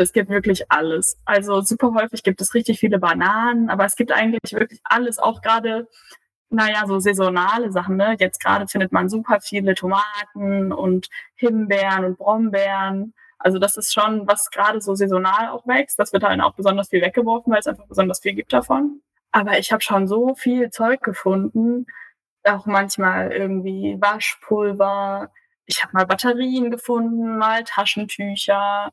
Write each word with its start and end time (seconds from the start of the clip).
Es 0.00 0.12
gibt 0.12 0.30
wirklich 0.30 0.70
alles. 0.70 1.18
Also 1.24 1.60
super 1.60 1.92
häufig 1.94 2.22
gibt 2.22 2.40
es 2.40 2.54
richtig 2.54 2.80
viele 2.80 2.98
Bananen, 2.98 3.68
aber 3.68 3.84
es 3.84 3.96
gibt 3.96 4.12
eigentlich 4.12 4.52
wirklich 4.52 4.80
alles, 4.84 5.18
auch 5.18 5.42
gerade, 5.42 5.88
naja, 6.48 6.84
so 6.86 6.98
saisonale 6.98 7.70
Sachen. 7.70 7.96
Ne? 7.96 8.16
Jetzt 8.18 8.42
gerade 8.42 8.66
findet 8.66 8.92
man 8.92 9.08
super 9.08 9.40
viele 9.40 9.74
Tomaten 9.74 10.72
und 10.72 11.08
Himbeeren 11.36 12.04
und 12.04 12.18
Brombeeren. 12.18 13.14
Also 13.38 13.58
das 13.58 13.76
ist 13.76 13.92
schon, 13.92 14.26
was 14.26 14.50
gerade 14.50 14.80
so 14.80 14.94
saisonal 14.94 15.48
auch 15.48 15.66
wächst. 15.66 15.98
Das 15.98 16.12
wird 16.12 16.22
dann 16.22 16.40
auch 16.40 16.54
besonders 16.54 16.88
viel 16.88 17.02
weggeworfen, 17.02 17.52
weil 17.52 17.60
es 17.60 17.66
einfach 17.66 17.86
besonders 17.86 18.20
viel 18.20 18.34
gibt 18.34 18.52
davon. 18.52 19.02
Aber 19.32 19.58
ich 19.58 19.72
habe 19.72 19.82
schon 19.82 20.08
so 20.08 20.34
viel 20.34 20.70
Zeug 20.70 21.02
gefunden, 21.02 21.86
auch 22.44 22.66
manchmal 22.66 23.32
irgendwie 23.32 23.96
Waschpulver. 24.00 25.30
Ich 25.66 25.82
habe 25.82 25.92
mal 25.94 26.06
Batterien 26.06 26.70
gefunden, 26.70 27.38
mal 27.38 27.64
Taschentücher, 27.64 28.90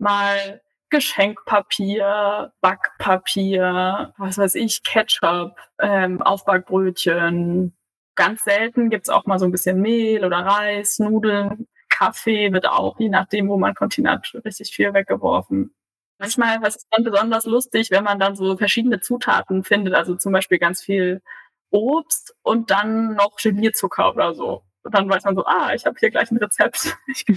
mal 0.00 0.60
Geschenkpapier, 0.90 2.52
Backpapier, 2.60 4.12
was 4.18 4.38
weiß 4.38 4.56
ich, 4.56 4.82
Ketchup, 4.82 5.56
ähm, 5.80 6.20
Aufbackbrötchen. 6.22 7.76
Ganz 8.16 8.44
selten 8.44 8.90
gibt's 8.90 9.08
auch 9.08 9.26
mal 9.26 9.38
so 9.38 9.44
ein 9.46 9.52
bisschen 9.52 9.80
Mehl 9.80 10.24
oder 10.24 10.38
Reis, 10.38 10.98
Nudeln, 10.98 11.68
Kaffee 11.88 12.52
wird 12.52 12.66
auch, 12.66 12.98
je 12.98 13.08
nachdem, 13.08 13.48
wo 13.48 13.56
man 13.56 13.74
kontinent, 13.74 14.34
richtig 14.44 14.70
viel 14.74 14.92
weggeworfen. 14.94 15.74
Manchmal 16.18 16.60
was 16.62 16.76
ist 16.76 16.86
dann 16.90 17.04
besonders 17.04 17.44
lustig, 17.46 17.90
wenn 17.90 18.04
man 18.04 18.18
dann 18.18 18.36
so 18.36 18.56
verschiedene 18.56 19.00
Zutaten 19.00 19.64
findet, 19.64 19.94
also 19.94 20.16
zum 20.16 20.32
Beispiel 20.32 20.58
ganz 20.58 20.82
viel 20.82 21.22
Obst 21.70 22.34
und 22.42 22.70
dann 22.70 23.14
noch 23.14 23.36
Gelierzucker 23.36 24.12
oder 24.14 24.34
so. 24.34 24.62
Und 24.82 24.94
dann 24.94 25.08
weiß 25.08 25.24
man 25.24 25.36
so, 25.36 25.44
ah, 25.44 25.72
ich 25.74 25.86
habe 25.86 25.96
hier 26.00 26.10
gleich 26.10 26.30
ein 26.30 26.38
Rezept. 26.38 26.96
Ich 27.08 27.26
kann 27.26 27.36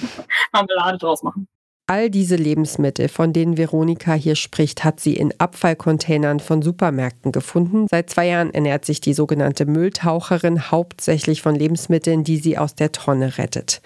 Marmelade 0.53 0.97
draus 0.97 1.23
machen. 1.23 1.47
All 1.85 2.09
diese 2.09 2.37
Lebensmittel, 2.37 3.09
von 3.09 3.33
denen 3.33 3.57
Veronika 3.57 4.13
hier 4.13 4.35
spricht, 4.35 4.85
hat 4.85 5.01
sie 5.01 5.17
in 5.17 5.33
Abfallcontainern 5.37 6.39
von 6.39 6.61
Supermärkten 6.61 7.33
gefunden. 7.33 7.87
Seit 7.89 8.09
zwei 8.09 8.27
Jahren 8.27 8.53
ernährt 8.53 8.85
sich 8.85 9.01
die 9.01 9.13
sogenannte 9.13 9.65
Mülltaucherin 9.65 10.71
hauptsächlich 10.71 11.41
von 11.41 11.55
Lebensmitteln, 11.55 12.23
die 12.23 12.37
sie 12.37 12.57
aus 12.57 12.75
der 12.75 12.93
Tonne 12.93 13.37
rettet. 13.37 13.81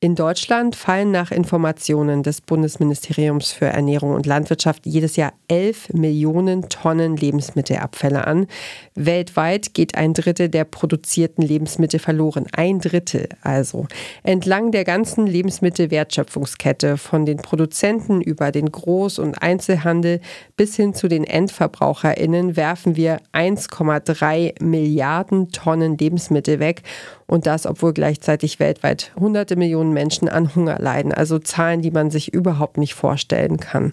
In 0.00 0.14
Deutschland 0.14 0.76
fallen 0.76 1.10
nach 1.10 1.32
Informationen 1.32 2.22
des 2.22 2.40
Bundesministeriums 2.40 3.50
für 3.50 3.66
Ernährung 3.66 4.14
und 4.14 4.26
Landwirtschaft 4.26 4.86
jedes 4.86 5.16
Jahr 5.16 5.32
11 5.48 5.92
Millionen 5.92 6.68
Tonnen 6.68 7.16
Lebensmittelabfälle 7.16 8.24
an. 8.24 8.46
Weltweit 8.94 9.74
geht 9.74 9.96
ein 9.96 10.14
Drittel 10.14 10.50
der 10.50 10.62
produzierten 10.62 11.42
Lebensmittel 11.42 11.98
verloren. 11.98 12.46
Ein 12.52 12.78
Drittel 12.78 13.28
also. 13.42 13.88
Entlang 14.22 14.70
der 14.70 14.84
ganzen 14.84 15.26
Lebensmittelwertschöpfungskette, 15.26 16.96
von 16.96 17.26
den 17.26 17.38
Produzenten 17.38 18.20
über 18.20 18.52
den 18.52 18.68
Groß- 18.68 19.20
und 19.20 19.42
Einzelhandel 19.42 20.20
bis 20.56 20.76
hin 20.76 20.94
zu 20.94 21.08
den 21.08 21.24
EndverbraucherInnen, 21.24 22.54
werfen 22.54 22.94
wir 22.94 23.18
1,3 23.32 24.62
Milliarden 24.62 25.50
Tonnen 25.50 25.98
Lebensmittel 25.98 26.60
weg. 26.60 26.84
Und 27.28 27.46
das, 27.46 27.66
obwohl 27.66 27.92
gleichzeitig 27.92 28.58
weltweit 28.58 29.12
hunderte 29.14 29.54
Millionen 29.54 29.92
Menschen 29.92 30.28
an 30.28 30.54
Hunger 30.54 30.78
leiden. 30.80 31.12
Also 31.12 31.38
Zahlen, 31.38 31.82
die 31.82 31.90
man 31.90 32.10
sich 32.10 32.32
überhaupt 32.32 32.78
nicht 32.78 32.94
vorstellen 32.94 33.58
kann. 33.58 33.92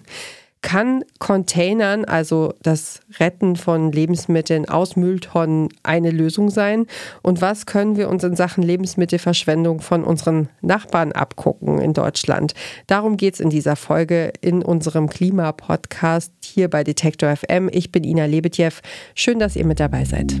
Kann 0.62 1.04
Containern, 1.20 2.04
also 2.04 2.52
das 2.60 3.00
Retten 3.20 3.54
von 3.54 3.92
Lebensmitteln 3.92 4.68
aus 4.68 4.96
Mülltonnen, 4.96 5.68
eine 5.84 6.10
Lösung 6.10 6.50
sein? 6.50 6.86
Und 7.22 7.40
was 7.40 7.66
können 7.66 7.96
wir 7.96 8.08
uns 8.08 8.24
in 8.24 8.34
Sachen 8.34 8.64
Lebensmittelverschwendung 8.64 9.80
von 9.80 10.02
unseren 10.02 10.48
Nachbarn 10.62 11.12
abgucken 11.12 11.78
in 11.78 11.92
Deutschland? 11.92 12.54
Darum 12.88 13.16
geht 13.16 13.34
es 13.34 13.40
in 13.40 13.50
dieser 13.50 13.76
Folge 13.76 14.32
in 14.40 14.62
unserem 14.62 15.08
Klimapodcast 15.08 16.32
hier 16.40 16.68
bei 16.68 16.82
Detektor 16.82 17.36
FM. 17.36 17.68
Ich 17.70 17.92
bin 17.92 18.02
Ina 18.02 18.24
Lebetjew. 18.24 18.72
Schön, 19.14 19.38
dass 19.38 19.54
ihr 19.54 19.66
mit 19.66 19.78
dabei 19.78 20.04
seid. 20.04 20.40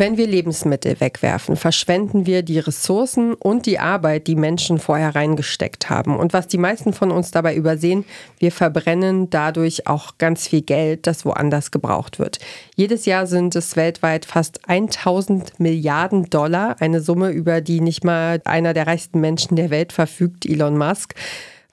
Wenn 0.00 0.16
wir 0.16 0.28
Lebensmittel 0.28 1.00
wegwerfen, 1.00 1.56
verschwenden 1.56 2.24
wir 2.24 2.44
die 2.44 2.60
Ressourcen 2.60 3.34
und 3.34 3.66
die 3.66 3.80
Arbeit, 3.80 4.28
die 4.28 4.36
Menschen 4.36 4.78
vorher 4.78 5.16
reingesteckt 5.16 5.90
haben. 5.90 6.16
Und 6.16 6.32
was 6.32 6.46
die 6.46 6.56
meisten 6.56 6.92
von 6.92 7.10
uns 7.10 7.32
dabei 7.32 7.56
übersehen, 7.56 8.04
wir 8.38 8.52
verbrennen 8.52 9.28
dadurch 9.28 9.88
auch 9.88 10.16
ganz 10.16 10.46
viel 10.46 10.62
Geld, 10.62 11.08
das 11.08 11.24
woanders 11.24 11.72
gebraucht 11.72 12.20
wird. 12.20 12.38
Jedes 12.76 13.06
Jahr 13.06 13.26
sind 13.26 13.56
es 13.56 13.74
weltweit 13.74 14.24
fast 14.24 14.68
1000 14.68 15.58
Milliarden 15.58 16.30
Dollar, 16.30 16.76
eine 16.78 17.00
Summe, 17.00 17.30
über 17.30 17.60
die 17.60 17.80
nicht 17.80 18.04
mal 18.04 18.40
einer 18.44 18.74
der 18.74 18.86
reichsten 18.86 19.20
Menschen 19.20 19.56
der 19.56 19.70
Welt 19.70 19.92
verfügt, 19.92 20.46
Elon 20.46 20.78
Musk 20.78 21.16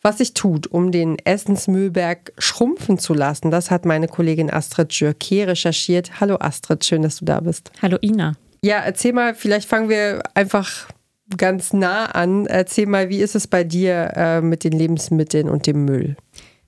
was 0.06 0.20
sich 0.20 0.36
tut, 0.36 0.68
um 0.68 0.92
den 0.92 1.18
Essensmüllberg 1.18 2.32
schrumpfen 2.38 3.00
zu 3.00 3.16
lassen. 3.16 3.50
Das 3.50 3.72
hat 3.72 3.86
meine 3.86 4.08
Kollegin 4.08 4.54
Astrid 4.54 4.94
Jürke 4.94 5.48
recherchiert. 5.48 6.22
Hallo 6.22 6.38
Astrid, 6.40 6.86
schön, 6.86 7.02
dass 7.02 7.18
du 7.18 7.26
da 7.26 7.40
bist. 7.40 7.72
Hallo 7.82 7.98
Ina. 8.02 8.36
Ja, 8.62 8.78
erzähl 8.78 9.14
mal, 9.14 9.34
vielleicht 9.34 9.68
fangen 9.68 9.90
wir 9.90 10.22
einfach 10.36 10.88
ganz 11.36 11.74
nah 11.74 12.06
an. 12.06 12.46
Erzähl 12.46 12.86
mal, 12.86 13.10
wie 13.10 13.18
ist 13.18 13.36
es 13.36 13.48
bei 13.48 13.64
dir 13.64 14.12
äh, 14.16 14.42
mit 14.42 14.64
den 14.64 14.74
Lebensmitteln 14.74 15.50
und 15.50 15.66
dem 15.66 15.86
Müll? 15.86 16.16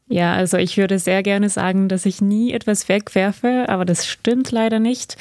Ja, 0.07 0.33
also 0.33 0.57
ich 0.57 0.77
würde 0.77 0.97
sehr 0.97 1.21
gerne 1.21 1.49
sagen, 1.49 1.89
dass 1.89 2.07
ich 2.07 2.21
nie 2.21 2.53
etwas 2.53 2.89
wegwerfe, 2.89 3.65
aber 3.67 3.85
das 3.85 4.07
stimmt 4.07 4.49
leider 4.51 4.79
nicht. 4.79 5.15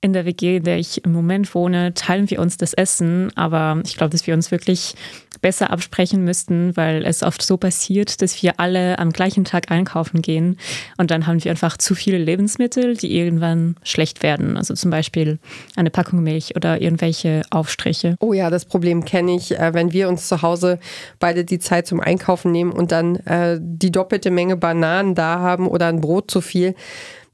In 0.00 0.12
der 0.12 0.24
WG, 0.24 0.56
in 0.56 0.64
der 0.64 0.78
ich 0.78 1.04
im 1.04 1.12
Moment 1.12 1.54
wohne, 1.54 1.94
teilen 1.94 2.28
wir 2.28 2.40
uns 2.40 2.56
das 2.56 2.74
Essen, 2.74 3.30
aber 3.36 3.80
ich 3.84 3.96
glaube, 3.96 4.10
dass 4.10 4.26
wir 4.26 4.34
uns 4.34 4.50
wirklich 4.50 4.96
besser 5.42 5.70
absprechen 5.70 6.24
müssten, 6.24 6.76
weil 6.76 7.04
es 7.04 7.22
oft 7.22 7.42
so 7.42 7.56
passiert, 7.56 8.22
dass 8.22 8.42
wir 8.42 8.58
alle 8.58 8.98
am 8.98 9.10
gleichen 9.10 9.44
Tag 9.44 9.70
einkaufen 9.70 10.22
gehen 10.22 10.56
und 10.96 11.10
dann 11.10 11.26
haben 11.26 11.42
wir 11.44 11.50
einfach 11.50 11.76
zu 11.76 11.94
viele 11.94 12.16
Lebensmittel, 12.16 12.96
die 12.96 13.14
irgendwann 13.16 13.76
schlecht 13.82 14.22
werden. 14.22 14.56
Also 14.56 14.74
zum 14.74 14.90
Beispiel 14.90 15.38
eine 15.76 15.90
Packung 15.90 16.22
Milch 16.22 16.56
oder 16.56 16.80
irgendwelche 16.80 17.42
Aufstriche. 17.50 18.16
Oh 18.20 18.32
ja, 18.32 18.48
das 18.48 18.64
Problem 18.64 19.04
kenne 19.04 19.34
ich, 19.34 19.58
äh, 19.58 19.74
wenn 19.74 19.92
wir 19.92 20.08
uns 20.08 20.28
zu 20.28 20.42
Hause 20.42 20.78
beide 21.18 21.44
die 21.44 21.58
Zeit 21.58 21.86
zum 21.86 22.00
Einkaufen 22.00 22.52
nehmen 22.52 22.72
und 22.72 22.92
dann 22.92 23.16
äh, 23.16 23.58
die 23.60 23.90
doppelte 23.90 24.30
Menge 24.30 24.56
Bananen 24.56 25.14
da 25.14 25.40
haben 25.40 25.66
oder 25.66 25.88
ein 25.88 26.00
Brot 26.00 26.30
zu 26.30 26.40
viel 26.40 26.74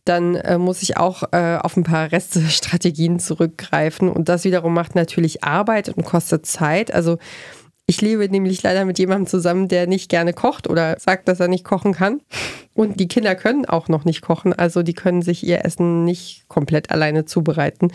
dann 0.09 0.37
äh, 0.37 0.57
muss 0.57 0.83
ich 0.83 0.97
auch 0.97 1.23
äh, 1.33 1.59
auf 1.61 1.77
ein 1.77 1.83
paar 1.83 2.11
Restestrategien 2.11 3.19
zurückgreifen. 3.19 4.09
Und 4.09 4.29
das 4.29 4.45
wiederum 4.45 4.73
macht 4.73 4.95
natürlich 4.95 5.45
Arbeit 5.45 5.91
und 5.91 6.05
kostet 6.05 6.47
Zeit. 6.47 6.93
Also 6.93 7.19
ich 7.89 8.03
lebe 8.03 8.29
nämlich 8.29 8.63
leider 8.63 8.85
mit 8.85 8.99
jemandem 8.99 9.27
zusammen, 9.27 9.67
der 9.67 9.87
nicht 9.87 10.11
gerne 10.11 10.35
kocht 10.35 10.69
oder 10.69 10.97
sagt, 11.01 11.27
dass 11.27 11.41
er 11.41 11.49
nicht 11.49 11.65
kochen 11.65 11.95
kann. 11.95 12.21
Und 12.75 13.01
die 13.01 13.09
Kinder 13.09 13.35
können 13.35 13.65
auch 13.65 13.89
noch 13.89 14.05
nicht 14.05 14.21
kochen, 14.21 14.53
also 14.53 14.83
die 14.83 14.93
können 14.93 15.23
sich 15.23 15.45
ihr 15.45 15.65
Essen 15.65 16.05
nicht 16.05 16.47
komplett 16.49 16.91
alleine 16.91 17.25
zubereiten 17.25 17.91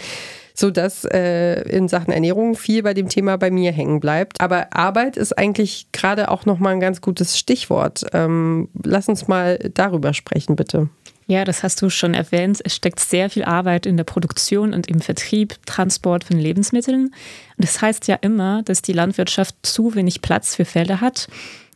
sodass 0.55 1.03
äh, 1.05 1.61
in 1.63 1.87
Sachen 1.87 2.13
Ernährung 2.13 2.55
viel 2.55 2.83
bei 2.83 2.93
dem 2.93 3.09
Thema 3.09 3.37
bei 3.37 3.49
mir 3.49 3.71
hängen 3.71 3.99
bleibt. 3.99 4.39
Aber 4.39 4.75
Arbeit 4.75 5.17
ist 5.17 5.35
eigentlich 5.35 5.87
gerade 5.91 6.29
auch 6.29 6.45
nochmal 6.45 6.73
ein 6.73 6.79
ganz 6.79 7.01
gutes 7.01 7.39
Stichwort. 7.39 8.05
Ähm, 8.13 8.69
lass 8.83 9.09
uns 9.09 9.27
mal 9.27 9.57
darüber 9.73 10.13
sprechen, 10.13 10.55
bitte. 10.55 10.89
Ja, 11.27 11.45
das 11.45 11.63
hast 11.63 11.81
du 11.81 11.89
schon 11.89 12.13
erwähnt. 12.13 12.59
Es 12.63 12.75
steckt 12.75 12.99
sehr 12.99 13.29
viel 13.29 13.43
Arbeit 13.43 13.85
in 13.85 13.97
der 13.97 14.03
Produktion 14.03 14.73
und 14.73 14.87
im 14.87 14.99
Vertrieb, 14.99 15.55
Transport 15.65 16.23
von 16.23 16.37
Lebensmitteln. 16.37 17.05
Und 17.05 17.13
das 17.57 17.81
heißt 17.81 18.07
ja 18.07 18.15
immer, 18.15 18.61
dass 18.63 18.81
die 18.81 18.93
Landwirtschaft 18.93 19.55
zu 19.61 19.95
wenig 19.95 20.21
Platz 20.21 20.55
für 20.55 20.65
Felder 20.65 21.01
hat. 21.01 21.27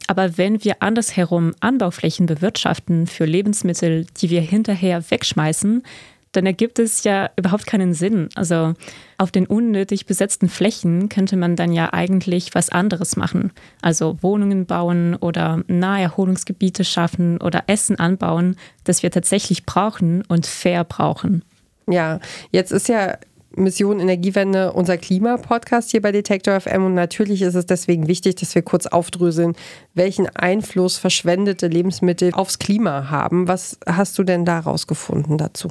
Aber 0.08 0.38
wenn 0.38 0.64
wir 0.64 0.78
andersherum 0.82 1.54
Anbauflächen 1.60 2.26
bewirtschaften 2.26 3.08
für 3.08 3.26
Lebensmittel, 3.26 4.06
die 4.18 4.30
wir 4.30 4.42
hinterher 4.42 5.04
wegschmeißen, 5.10 5.84
dann 6.32 6.46
ergibt 6.46 6.80
es 6.80 7.04
ja 7.04 7.30
überhaupt 7.36 7.66
keinen 7.66 7.94
Sinn. 7.94 8.30
Also 8.36 8.74
auf 9.18 9.32
den 9.32 9.48
unnötig 9.48 10.06
besetzten 10.06 10.50
Flächen 10.50 11.10
könnte 11.10 11.38
man 11.38 11.56
dann 11.56 11.72
ja 11.72 11.94
eigentlich 11.94 12.54
was 12.54 12.70
anderes 12.70 13.16
machen. 13.16 13.52
Also 13.82 14.18
Wohnungen 14.22 14.66
bauen 14.66 15.16
oder 15.16 15.64
Naherholungsgebiete 15.68 16.84
schaffen 16.84 17.42
oder 17.42 17.64
Essen 17.68 18.00
anbauen, 18.00 18.56
das 18.84 19.04
wir 19.04 19.12
tatsächlich 19.12 19.66
brauchen 19.66 20.24
und 20.28 20.46
fair 20.46 20.84
brauchen. 20.84 21.44
Ja, 21.90 22.20
jetzt 22.52 22.72
ist 22.72 22.90
ja 22.90 23.18
Mission 23.58 24.00
Energiewende 24.00 24.74
unser 24.74 24.98
Klimapodcast 24.98 25.90
hier 25.90 26.02
bei 26.02 26.12
Detektor 26.12 26.60
FM 26.60 26.86
und 26.86 26.94
natürlich 26.94 27.42
ist 27.42 27.56
es 27.56 27.66
deswegen 27.66 28.08
wichtig, 28.08 28.36
dass 28.36 28.54
wir 28.54 28.62
kurz 28.62 28.86
aufdröseln, 28.86 29.56
welchen 29.94 30.28
Einfluss 30.36 30.98
verschwendete 30.98 31.68
Lebensmittel 31.68 32.34
aufs 32.34 32.60
Klima 32.60 33.10
haben. 33.10 33.48
Was 33.48 33.80
hast 33.88 34.18
du 34.20 34.24
denn 34.24 34.46
da 34.46 34.60
rausgefunden 34.60 35.38
dazu? 35.38 35.70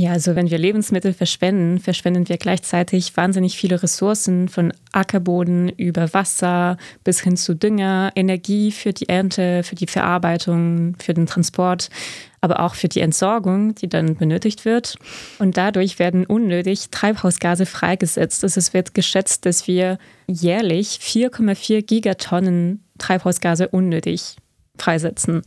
Ja, 0.00 0.12
also 0.12 0.36
wenn 0.36 0.48
wir 0.48 0.58
Lebensmittel 0.58 1.12
verschwenden, 1.12 1.80
verschwenden 1.80 2.28
wir 2.28 2.36
gleichzeitig 2.36 3.16
wahnsinnig 3.16 3.58
viele 3.58 3.82
Ressourcen 3.82 4.48
von 4.48 4.72
Ackerboden 4.92 5.70
über 5.70 6.14
Wasser 6.14 6.76
bis 7.02 7.20
hin 7.22 7.36
zu 7.36 7.56
Dünger, 7.56 8.12
Energie 8.14 8.70
für 8.70 8.92
die 8.92 9.08
Ernte, 9.08 9.64
für 9.64 9.74
die 9.74 9.88
Verarbeitung, 9.88 10.94
für 11.00 11.14
den 11.14 11.26
Transport, 11.26 11.90
aber 12.40 12.60
auch 12.60 12.76
für 12.76 12.86
die 12.86 13.00
Entsorgung, 13.00 13.74
die 13.74 13.88
dann 13.88 14.14
benötigt 14.14 14.64
wird. 14.64 14.94
Und 15.40 15.56
dadurch 15.56 15.98
werden 15.98 16.26
unnötig 16.26 16.90
Treibhausgase 16.90 17.66
freigesetzt. 17.66 18.44
Also 18.44 18.60
es 18.60 18.72
wird 18.72 18.94
geschätzt, 18.94 19.46
dass 19.46 19.66
wir 19.66 19.98
jährlich 20.28 21.00
4,4 21.02 21.82
Gigatonnen 21.82 22.84
Treibhausgase 22.98 23.66
unnötig 23.66 24.36
freisetzen. 24.78 25.42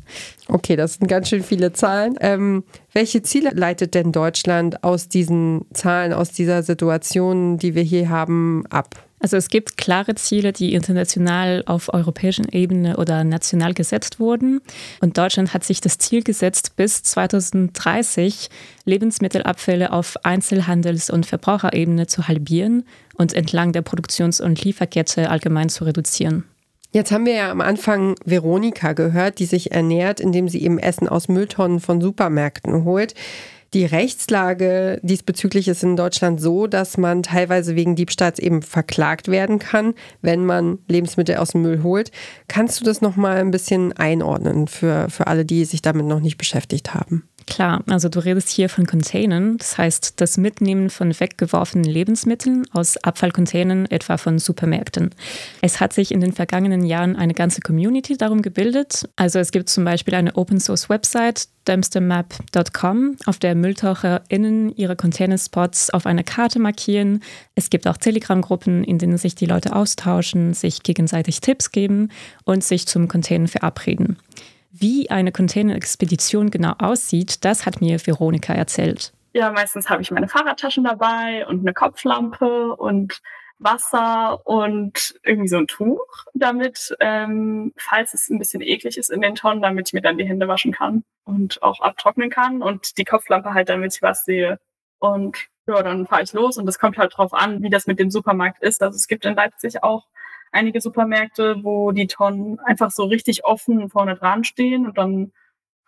Okay, 0.48 0.76
das 0.76 0.96
sind 0.96 1.08
ganz 1.08 1.30
schön 1.30 1.44
viele 1.44 1.74
Zahlen. 1.74 2.16
Ähm, 2.20 2.64
welche 2.94 3.22
Ziele 3.22 3.52
leitet 3.54 3.94
denn 3.94 4.12
Deutschland 4.12 4.84
aus 4.84 5.08
diesen 5.08 5.66
Zahlen, 5.74 6.14
aus 6.14 6.32
dieser 6.32 6.64
Situation, 6.64 7.58
die 7.58 7.76
wir 7.76 7.84
hier 7.84 8.10
haben, 8.10 8.66
ab? 8.70 8.96
Also 9.22 9.38
es 9.38 9.50
gibt 9.50 9.78
klare 9.78 10.16
Ziele, 10.16 10.52
die 10.52 10.74
international 10.74 11.64
auf 11.68 11.94
europäischer 11.94 12.52
Ebene 12.52 12.98
oder 12.98 13.24
national 13.24 13.76
gesetzt 13.76 14.20
wurden. 14.20 14.62
Und 15.00 15.18
Deutschland 15.18 15.54
hat 15.54 15.64
sich 15.64 15.80
das 15.80 16.00
Ziel 16.00 16.24
gesetzt, 16.24 16.76
bis 16.76 17.04
2030 17.04 18.50
Lebensmittelabfälle 18.86 19.92
auf 19.92 20.18
Einzelhandels- 20.26 21.12
und 21.12 21.28
Verbraucherebene 21.28 22.08
zu 22.08 22.28
halbieren 22.28 22.84
und 23.16 23.34
entlang 23.34 23.74
der 23.74 23.84
Produktions- 23.84 24.42
und 24.42 24.64
Lieferkette 24.64 25.30
allgemein 25.30 25.70
zu 25.70 25.84
reduzieren. 25.84 26.46
Jetzt 26.94 27.12
haben 27.14 27.26
wir 27.26 27.34
ja 27.34 27.52
am 27.52 27.62
Anfang 27.62 28.16
Veronika 28.26 28.92
gehört, 28.92 29.40
die 29.40 29.46
sich 29.46 29.72
ernährt, 29.72 30.20
indem 30.20 30.50
sie 30.50 30.62
eben 30.62 30.78
Essen 30.78 31.08
aus 31.08 31.30
Mülltonnen 31.30 31.80
von 31.80 32.02
Supermärkten 32.02 32.84
holt. 32.84 33.16
Die 33.74 33.86
Rechtslage 33.86 35.00
diesbezüglich 35.02 35.70
ist 35.70 35.82
in 35.82 35.96
Deutschland 35.96 36.42
so, 36.42 36.68
dass 36.68 36.98
man 36.98 37.24
teilweise 37.24 37.78
wegen 37.78 37.96
Diebstahls 37.96 38.38
eben 38.38 38.62
verklagt 38.62 39.30
werden 39.30 39.60
kann, 39.60 39.94
wenn 40.22 40.46
man 40.46 40.80
Lebensmittel 40.90 41.38
aus 41.38 41.52
dem 41.52 41.62
Müll 41.62 41.82
holt. 41.82 42.12
Kannst 42.50 42.82
du 42.82 42.84
das 42.84 43.00
noch 43.00 43.16
mal 43.16 43.38
ein 43.38 43.52
bisschen 43.52 43.94
einordnen 43.94 44.68
für, 44.68 45.10
für 45.10 45.28
alle, 45.28 45.46
die 45.46 45.64
sich 45.64 45.82
damit 45.82 46.06
noch 46.06 46.20
nicht 46.20 46.38
beschäftigt 46.38 46.94
haben? 46.94 47.24
Klar, 47.48 47.84
also 47.88 48.08
du 48.08 48.20
redest 48.20 48.50
hier 48.50 48.70
von 48.70 48.86
Containern, 48.86 49.58
das 49.58 49.78
heißt 49.78 50.14
das 50.22 50.38
Mitnehmen 50.38 50.90
von 50.90 51.18
weggeworfenen 51.20 51.90
Lebensmitteln 51.90 52.66
aus 52.72 52.98
Abfallcontainern, 52.98 53.88
etwa 53.88 54.18
von 54.18 54.40
Supermärkten. 54.40 55.10
Es 55.62 55.80
hat 55.80 55.94
sich 55.94 56.12
in 56.12 56.22
den 56.22 56.34
vergangenen 56.34 56.84
Jahren 56.84 57.16
eine 57.16 57.34
ganze 57.34 57.62
Community 57.62 58.16
darum 58.16 58.42
gebildet. 58.42 59.10
Also 59.16 59.40
es 59.40 59.52
gibt 59.52 59.70
zum 59.70 59.84
Beispiel 59.84 60.14
eine 60.14 60.36
Open-Source-Website, 60.36 61.48
dumpstermap.com, 61.66 63.18
auf 63.26 63.40
der 63.40 63.56
MülltaucherInnen 63.56 64.76
ihre 64.76 64.96
Containerspots 64.96 65.90
auf 65.90 66.06
einer 66.06 66.24
Karte 66.24 66.60
markieren. 66.60 67.22
Es 67.56 67.70
gibt 67.70 67.88
auch 67.88 67.98
Telegram-Gruppen, 67.98 68.84
in 68.84 68.98
denen 68.98 69.18
sich 69.18 69.36
die 69.36 69.46
Leute 69.46 69.76
austauschen, 69.76 70.54
sich 70.54 70.84
gegenseitig 70.84 71.42
Tipps 71.42 71.72
geben 71.72 72.10
und 72.46 72.64
sich 72.64 72.88
zum 72.88 73.08
Container 73.08 73.48
verabreden. 73.48 74.18
Wie 74.72 75.10
eine 75.10 75.32
Container-Expedition 75.32 76.50
genau 76.50 76.74
aussieht, 76.80 77.44
das 77.44 77.66
hat 77.66 77.82
mir 77.82 78.00
Veronika 78.06 78.54
erzählt. 78.54 79.14
Ja, 79.34 79.52
meistens 79.52 79.90
habe 79.90 80.02
ich 80.02 80.12
meine 80.12 80.28
Fahrradtaschen 80.28 80.84
dabei 80.84 81.46
und 81.48 81.62
eine 81.62 81.74
Kopflampe 81.74 82.76
und 82.76 83.22
Wasser 83.60 84.46
und 84.46 85.20
irgendwie 85.24 85.48
so 85.48 85.58
ein 85.58 85.68
Tuch, 85.68 86.26
damit, 86.34 86.96
ähm, 87.00 87.74
falls 87.78 88.14
es 88.14 88.30
ein 88.30 88.40
bisschen 88.40 88.62
eklig 88.62 88.98
ist 88.98 89.12
in 89.12 89.22
den 89.22 89.36
Tonnen, 89.36 89.62
damit 89.62 89.90
ich 89.90 89.94
mir 89.94 90.02
dann 90.02 90.18
die 90.18 90.28
Hände 90.28 90.48
waschen 90.48 90.72
kann 90.72 91.04
und 91.26 91.62
auch 91.62 91.80
abtrocknen 91.80 92.30
kann 92.30 92.62
und 92.62 92.98
die 92.98 93.06
Kopflampe 93.06 93.54
halt, 93.54 93.70
damit 93.70 93.96
ich 93.96 94.02
was 94.02 94.26
sehe. 94.26 94.60
Und 95.00 95.38
ja, 95.68 95.84
dann 95.84 96.08
fahre 96.08 96.24
ich 96.24 96.34
los 96.34 96.58
und 96.58 96.68
es 96.68 96.80
kommt 96.80 96.98
halt 96.98 97.16
drauf 97.16 97.34
an, 97.34 97.62
wie 97.62 97.70
das 97.70 97.88
mit 97.88 98.00
dem 98.00 98.10
Supermarkt 98.10 98.62
ist. 98.64 98.82
Also 98.82 98.96
es 98.96 99.08
gibt 99.08 99.26
in 99.26 99.36
Leipzig 99.36 99.84
auch 99.84 100.08
einige 100.52 100.82
Supermärkte, 100.82 101.64
wo 101.64 101.92
die 101.92 102.08
Tonnen 102.08 102.60
einfach 102.60 102.92
so 102.92 103.06
richtig 103.06 103.46
offen 103.46 103.90
vorne 103.90 104.16
dran 104.16 104.44
stehen 104.44 104.86
und 104.86 104.98
dann 104.98 105.32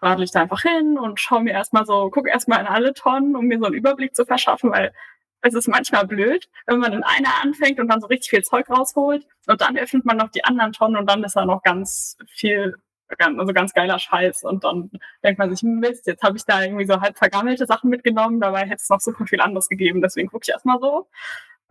radel 0.02 0.24
ich 0.24 0.32
da 0.32 0.42
einfach 0.42 0.62
hin 0.62 0.98
und 0.98 1.20
schaue 1.20 1.44
mir 1.44 1.54
erstmal 1.54 1.86
so, 1.86 2.10
gucke 2.10 2.30
erstmal 2.30 2.60
in 2.60 2.68
alle 2.68 2.94
Tonnen, 2.94 3.36
um 3.36 3.46
mir 3.46 3.60
so 3.60 3.66
einen 3.66 3.76
Überblick 3.76 4.16
zu 4.16 4.26
verschaffen, 4.26 4.72
weil 4.72 4.94
es 5.42 5.54
ist 5.54 5.68
manchmal 5.68 6.08
blöd, 6.08 6.50
wenn 6.66 6.80
man 6.80 6.94
in 6.94 7.04
einer 7.04 7.42
anfängt 7.42 7.80
und 7.80 7.90
dann 7.90 8.02
so 8.02 8.08
richtig 8.08 8.30
viel 8.30 8.44
Zeug 8.44 8.70
rausholt 8.70 9.26
und 9.48 9.62
dann 9.62 9.78
öffnet 9.78 10.06
man 10.06 10.18
noch 10.18 10.30
die 10.30 10.44
anderen 10.44 10.72
Tonnen 10.72 10.98
und 10.98 11.10
dann 11.10 11.24
ist 11.24 11.36
da 11.36 11.46
noch 11.46 11.64
ganz 11.64 12.18
viel, 12.28 12.76
also 13.18 13.54
ganz 13.54 13.74
geiler 13.74 14.00
Scheiß 14.00 14.44
und 14.44 14.64
dann 14.64 14.90
denkt 15.24 15.40
man 15.40 15.54
sich, 15.54 15.62
Mist, 15.64 16.08
jetzt 16.08 16.24
habe 16.24 16.38
ich 16.38 16.46
da 16.46 16.64
irgendwie 16.64 16.86
so 16.86 17.02
halb 17.02 17.18
vergammelte 17.18 17.66
Sachen 17.66 17.90
mitgenommen, 17.90 18.40
dabei 18.40 18.62
hätte 18.62 18.76
es 18.76 18.90
noch 18.90 19.02
super 19.02 19.26
viel 19.26 19.42
anderes 19.42 19.68
gegeben, 19.68 20.02
deswegen 20.02 20.30
gucke 20.30 20.44
ich 20.44 20.54
erstmal 20.54 20.80
so, 20.80 21.08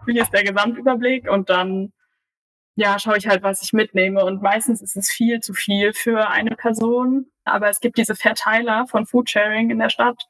wie 0.05 0.19
ist 0.19 0.33
der 0.33 0.45
Gesamtüberblick 0.45 1.31
und 1.31 1.49
dann 1.49 1.93
ja, 2.77 2.99
schaue 2.99 3.19
ich 3.19 3.27
halt, 3.29 3.43
was 3.43 3.63
ich 3.63 3.73
mitnehme. 3.73 4.25
Und 4.25 4.43
meistens 4.43 4.83
ist 4.83 4.97
es 4.97 5.11
viel 5.11 5.41
zu 5.41 5.55
viel 5.55 5.93
für 5.93 6.29
eine 6.29 6.57
Person. 6.57 7.27
Aber 7.45 7.69
es 7.69 7.81
gibt 7.81 7.99
diese 7.99 8.15
Verteiler 8.15 8.87
von 8.87 9.07
Foodsharing 9.07 9.71
in 9.71 9.79
der 9.79 9.91
Stadt. 9.91 10.29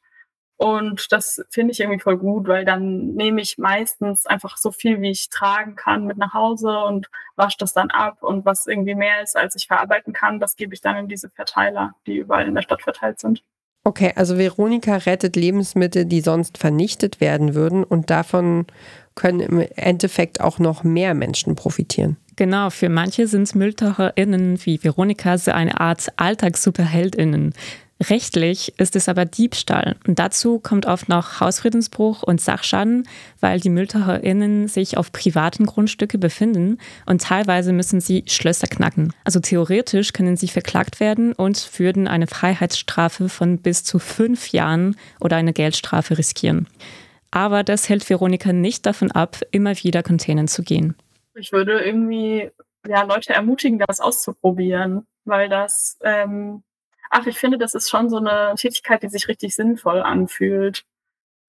Und 0.56 1.10
das 1.10 1.44
finde 1.50 1.72
ich 1.72 1.80
irgendwie 1.80 2.00
voll 2.00 2.16
gut, 2.18 2.46
weil 2.46 2.64
dann 2.64 3.14
nehme 3.14 3.40
ich 3.40 3.58
meistens 3.58 4.26
einfach 4.26 4.56
so 4.56 4.70
viel, 4.70 5.00
wie 5.00 5.10
ich 5.10 5.28
tragen 5.28 5.74
kann, 5.74 6.06
mit 6.06 6.18
nach 6.18 6.34
Hause 6.34 6.78
und 6.84 7.10
wasche 7.34 7.56
das 7.58 7.72
dann 7.72 7.90
ab. 7.90 8.22
Und 8.22 8.44
was 8.44 8.66
irgendwie 8.66 8.94
mehr 8.94 9.22
ist, 9.22 9.36
als 9.36 9.56
ich 9.56 9.66
verarbeiten 9.66 10.12
kann, 10.12 10.38
das 10.38 10.54
gebe 10.56 10.74
ich 10.74 10.80
dann 10.80 10.96
in 10.96 11.08
diese 11.08 11.30
Verteiler, 11.30 11.94
die 12.06 12.16
überall 12.18 12.46
in 12.46 12.54
der 12.54 12.62
Stadt 12.62 12.82
verteilt 12.82 13.18
sind. 13.18 13.42
Okay, 13.84 14.12
also 14.14 14.38
Veronika 14.38 14.96
rettet 14.96 15.34
Lebensmittel, 15.34 16.04
die 16.04 16.20
sonst 16.20 16.58
vernichtet 16.58 17.20
werden 17.20 17.54
würden 17.54 17.82
und 17.82 18.10
davon 18.10 18.66
können 19.14 19.40
im 19.40 19.66
Endeffekt 19.76 20.40
auch 20.40 20.58
noch 20.58 20.84
mehr 20.84 21.14
Menschen 21.14 21.56
profitieren. 21.56 22.16
Genau, 22.36 22.70
für 22.70 22.88
manche 22.88 23.26
sind 23.26 23.54
MülltaucherInnen 23.54 24.64
wie 24.64 24.82
Veronika 24.82 25.36
so 25.36 25.50
eine 25.50 25.80
Art 25.80 26.08
AlltagssuperheldInnen. 26.16 27.54
Rechtlich 28.10 28.78
ist 28.78 28.96
es 28.96 29.08
aber 29.08 29.24
Diebstahl. 29.24 29.96
Und 30.06 30.18
dazu 30.18 30.58
kommt 30.58 30.86
oft 30.86 31.08
noch 31.08 31.40
Hausfriedensbruch 31.40 32.22
und 32.22 32.40
Sachschaden, 32.40 33.06
weil 33.40 33.60
die 33.60 33.70
MülltaucherInnen 33.70 34.66
sich 34.66 34.96
auf 34.96 35.12
privaten 35.12 35.66
Grundstücke 35.66 36.18
befinden 36.18 36.78
und 37.06 37.22
teilweise 37.22 37.72
müssen 37.72 38.00
sie 38.00 38.24
Schlösser 38.26 38.66
knacken. 38.66 39.12
Also 39.24 39.40
theoretisch 39.40 40.12
können 40.12 40.36
sie 40.36 40.48
verklagt 40.48 41.00
werden 41.00 41.32
und 41.32 41.78
würden 41.78 42.08
eine 42.08 42.26
Freiheitsstrafe 42.26 43.28
von 43.28 43.58
bis 43.58 43.84
zu 43.84 43.98
fünf 43.98 44.48
Jahren 44.52 44.96
oder 45.20 45.36
eine 45.36 45.52
Geldstrafe 45.52 46.18
riskieren. 46.18 46.66
Aber 47.30 47.62
das 47.62 47.88
hält 47.88 48.08
Veronika 48.08 48.52
nicht 48.52 48.84
davon 48.84 49.10
ab, 49.10 49.38
immer 49.52 49.76
wieder 49.76 50.02
Containern 50.02 50.48
zu 50.48 50.62
gehen. 50.62 50.96
Ich 51.34 51.52
würde 51.52 51.80
irgendwie 51.80 52.50
ja, 52.86 53.02
Leute 53.04 53.32
ermutigen, 53.32 53.78
das 53.78 54.00
auszuprobieren, 54.00 55.06
weil 55.24 55.48
das, 55.48 55.98
ähm, 56.02 56.62
ach, 57.12 57.26
ich 57.26 57.38
finde, 57.38 57.58
das 57.58 57.74
ist 57.74 57.90
schon 57.90 58.08
so 58.08 58.16
eine 58.16 58.54
Tätigkeit, 58.56 59.02
die 59.02 59.08
sich 59.08 59.28
richtig 59.28 59.54
sinnvoll 59.54 60.00
anfühlt. 60.02 60.84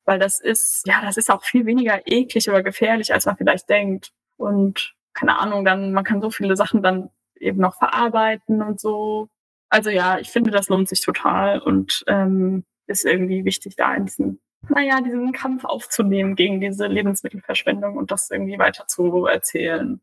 Weil 0.06 0.20
das 0.20 0.40
ist, 0.42 0.86
ja, 0.86 1.02
das 1.02 1.18
ist 1.18 1.32
auch 1.32 1.44
viel 1.44 1.66
weniger 1.66 2.02
eklig 2.06 2.50
oder 2.50 2.62
gefährlich, 2.62 3.14
als 3.14 3.26
man 3.26 3.38
vielleicht 3.38 3.70
denkt. 3.70 4.12
Und 4.38 4.94
keine 5.14 5.40
Ahnung, 5.40 5.66
dann, 5.66 5.94
man 5.94 6.04
kann 6.04 6.22
so 6.22 6.30
viele 6.30 6.58
Sachen 6.58 6.84
dann 6.84 7.10
eben 7.40 7.60
noch 7.60 7.78
verarbeiten 7.78 8.62
und 8.62 8.80
so. 8.82 9.30
Also 9.70 9.90
ja, 9.90 10.20
ich 10.20 10.30
finde, 10.30 10.52
das 10.52 10.70
lohnt 10.70 10.90
sich 10.90 11.02
total 11.02 11.60
und 11.60 12.04
ähm, 12.08 12.66
ist 12.88 13.06
irgendwie 13.06 13.46
wichtig, 13.46 13.76
da 13.78 13.98
diesen 13.98 14.40
naja, 14.70 15.02
diesen 15.02 15.34
Kampf 15.34 15.66
aufzunehmen 15.66 16.36
gegen 16.36 16.62
diese 16.62 16.88
Lebensmittelverschwendung 16.88 17.98
und 17.98 18.12
das 18.12 18.32
irgendwie 18.32 18.58
weiter 18.58 18.88
zu 18.88 19.26
erzählen. 19.26 20.00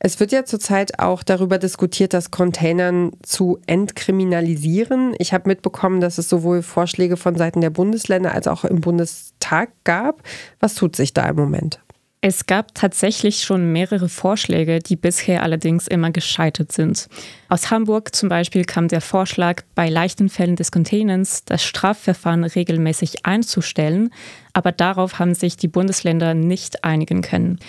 Es 0.00 0.20
wird 0.20 0.32
ja 0.32 0.44
zurzeit 0.44 0.98
auch 1.00 1.22
darüber 1.22 1.58
diskutiert, 1.58 2.14
das 2.14 2.30
Containern 2.30 3.12
zu 3.22 3.58
entkriminalisieren. 3.66 5.14
Ich 5.18 5.32
habe 5.32 5.48
mitbekommen, 5.48 6.00
dass 6.00 6.18
es 6.18 6.28
sowohl 6.28 6.62
Vorschläge 6.62 7.16
von 7.16 7.36
Seiten 7.36 7.60
der 7.60 7.70
Bundesländer 7.70 8.32
als 8.32 8.46
auch 8.46 8.64
im 8.64 8.80
Bundestag 8.80 9.70
gab. 9.84 10.22
Was 10.60 10.74
tut 10.74 10.94
sich 10.94 11.14
da 11.14 11.28
im 11.28 11.36
Moment? 11.36 11.80
Es 12.20 12.46
gab 12.46 12.74
tatsächlich 12.74 13.44
schon 13.44 13.70
mehrere 13.70 14.08
Vorschläge, 14.08 14.80
die 14.80 14.96
bisher 14.96 15.44
allerdings 15.44 15.86
immer 15.86 16.10
gescheitert 16.10 16.72
sind. 16.72 17.08
Aus 17.48 17.70
Hamburg 17.70 18.12
zum 18.12 18.28
Beispiel 18.28 18.64
kam 18.64 18.88
der 18.88 19.00
Vorschlag, 19.00 19.62
bei 19.76 19.88
leichten 19.88 20.28
Fällen 20.28 20.56
des 20.56 20.72
Containers 20.72 21.44
das 21.44 21.62
Strafverfahren 21.62 22.42
regelmäßig 22.42 23.24
einzustellen, 23.24 24.10
aber 24.52 24.72
darauf 24.72 25.20
haben 25.20 25.34
sich 25.34 25.56
die 25.56 25.68
Bundesländer 25.68 26.34
nicht 26.34 26.82
einigen 26.82 27.22
können. 27.22 27.60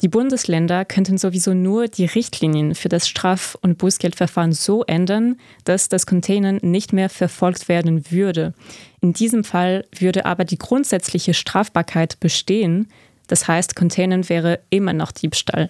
Die 0.00 0.08
Bundesländer 0.08 0.84
könnten 0.84 1.18
sowieso 1.18 1.54
nur 1.54 1.88
die 1.88 2.04
Richtlinien 2.04 2.76
für 2.76 2.88
das 2.88 3.08
Straf- 3.08 3.58
und 3.62 3.78
Bußgeldverfahren 3.78 4.52
so 4.52 4.84
ändern, 4.84 5.40
dass 5.64 5.88
das 5.88 6.06
Containern 6.06 6.60
nicht 6.62 6.92
mehr 6.92 7.08
verfolgt 7.08 7.68
werden 7.68 8.10
würde. 8.10 8.54
In 9.00 9.12
diesem 9.12 9.42
Fall 9.42 9.84
würde 9.96 10.24
aber 10.24 10.44
die 10.44 10.58
grundsätzliche 10.58 11.34
Strafbarkeit 11.34 12.20
bestehen, 12.20 12.88
das 13.26 13.46
heißt, 13.46 13.76
Containern 13.76 14.28
wäre 14.28 14.60
immer 14.70 14.92
noch 14.92 15.12
Diebstahl. 15.12 15.68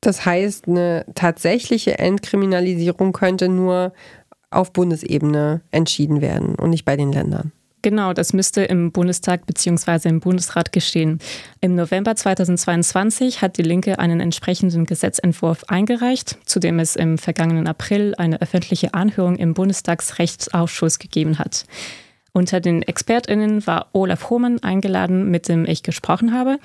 Das 0.00 0.24
heißt, 0.24 0.66
eine 0.66 1.04
tatsächliche 1.14 1.98
Entkriminalisierung 1.98 3.12
könnte 3.12 3.48
nur 3.48 3.92
auf 4.50 4.72
Bundesebene 4.72 5.60
entschieden 5.70 6.20
werden 6.20 6.54
und 6.54 6.70
nicht 6.70 6.84
bei 6.84 6.96
den 6.96 7.12
Ländern. 7.12 7.52
Genau, 7.82 8.12
das 8.12 8.34
müsste 8.34 8.62
im 8.62 8.92
Bundestag 8.92 9.46
bzw. 9.46 10.08
im 10.10 10.20
Bundesrat 10.20 10.70
geschehen. 10.70 11.18
Im 11.62 11.74
November 11.74 12.14
2022 12.14 13.40
hat 13.40 13.56
die 13.56 13.62
Linke 13.62 13.98
einen 13.98 14.20
entsprechenden 14.20 14.84
Gesetzentwurf 14.84 15.64
eingereicht, 15.68 16.38
zu 16.44 16.60
dem 16.60 16.78
es 16.78 16.94
im 16.94 17.16
vergangenen 17.16 17.66
April 17.66 18.14
eine 18.18 18.42
öffentliche 18.42 18.92
Anhörung 18.92 19.36
im 19.36 19.54
Bundestagsrechtsausschuss 19.54 20.98
gegeben 20.98 21.38
hat. 21.38 21.64
Unter 22.32 22.60
den 22.60 22.82
ExpertInnen 22.82 23.66
war 23.66 23.88
Olaf 23.92 24.30
Hohmann 24.30 24.62
eingeladen, 24.62 25.30
mit 25.30 25.48
dem 25.48 25.64
ich 25.64 25.82
gesprochen 25.82 26.32
habe. 26.32 26.58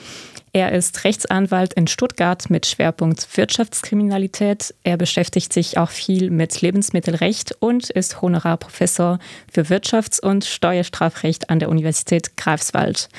Er 0.53 0.71
ist 0.71 1.03
Rechtsanwalt 1.03 1.73
in 1.73 1.87
Stuttgart 1.87 2.49
mit 2.49 2.67
Schwerpunkt 2.67 3.35
Wirtschaftskriminalität. 3.35 4.75
Er 4.83 4.97
beschäftigt 4.97 5.51
sich 5.51 5.77
auch 5.77 5.89
viel 5.89 6.29
mit 6.29 6.61
Lebensmittelrecht 6.61 7.57
und 7.59 7.89
ist 7.89 8.21
Honorarprofessor 8.21 9.19
für 9.51 9.63
Wirtschafts- 9.63 10.21
und 10.21 10.45
Steuerstrafrecht 10.45 11.49
an 11.49 11.59
der 11.59 11.69
Universität 11.69 12.37
Greifswald. 12.37 13.09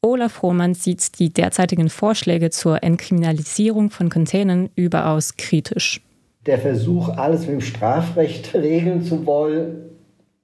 Olaf 0.00 0.42
Hohmann 0.42 0.74
sieht 0.74 1.18
die 1.18 1.32
derzeitigen 1.32 1.90
Vorschläge 1.90 2.50
zur 2.50 2.84
Entkriminalisierung 2.84 3.90
von 3.90 4.08
Containern 4.08 4.70
überaus 4.76 5.36
kritisch. 5.36 6.00
Der 6.46 6.58
Versuch, 6.58 7.08
alles 7.08 7.40
mit 7.40 7.50
dem 7.50 7.60
Strafrecht 7.60 8.54
regeln 8.54 9.02
zu 9.02 9.26
wollen, 9.26 9.97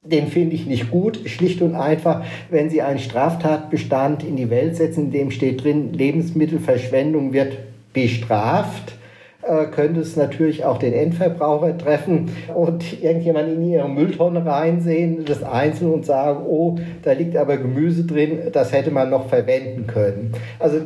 den 0.05 0.29
finde 0.29 0.55
ich 0.55 0.67
nicht 0.67 0.91
gut. 0.91 1.21
Schlicht 1.27 1.63
und 1.63 1.75
einfach, 1.75 2.25
wenn 2.51 2.71
Sie 2.71 2.83
einen 2.83 2.99
Straftatbestand 2.99 4.23
in 4.23 4.37
die 4.37 4.51
Welt 4.51 4.77
setzen, 4.77 5.07
in 5.07 5.11
dem 5.11 5.31
steht 5.31 5.65
drin, 5.65 5.93
Lebensmittelverschwendung 5.93 7.33
wird 7.33 7.57
bestraft, 7.93 8.95
äh, 9.43 9.67
könnte 9.67 10.01
es 10.01 10.17
natürlich 10.17 10.65
auch 10.65 10.79
den 10.79 10.93
Endverbraucher 10.93 11.77
treffen 11.79 12.31
und 12.55 13.03
irgendjemand 13.03 13.49
in 13.49 13.71
ihre 13.71 13.89
Mülltonne 13.89 14.45
reinsehen, 14.45 15.25
das 15.25 15.43
einzeln 15.43 15.93
und 15.93 16.05
sagen, 16.05 16.45
oh, 16.47 16.77
da 17.03 17.13
liegt 17.13 17.37
aber 17.37 17.57
Gemüse 17.57 18.05
drin, 18.05 18.39
das 18.53 18.73
hätte 18.73 18.91
man 18.91 19.11
noch 19.11 19.29
verwenden 19.29 19.87
können. 19.87 20.33
Also 20.59 20.81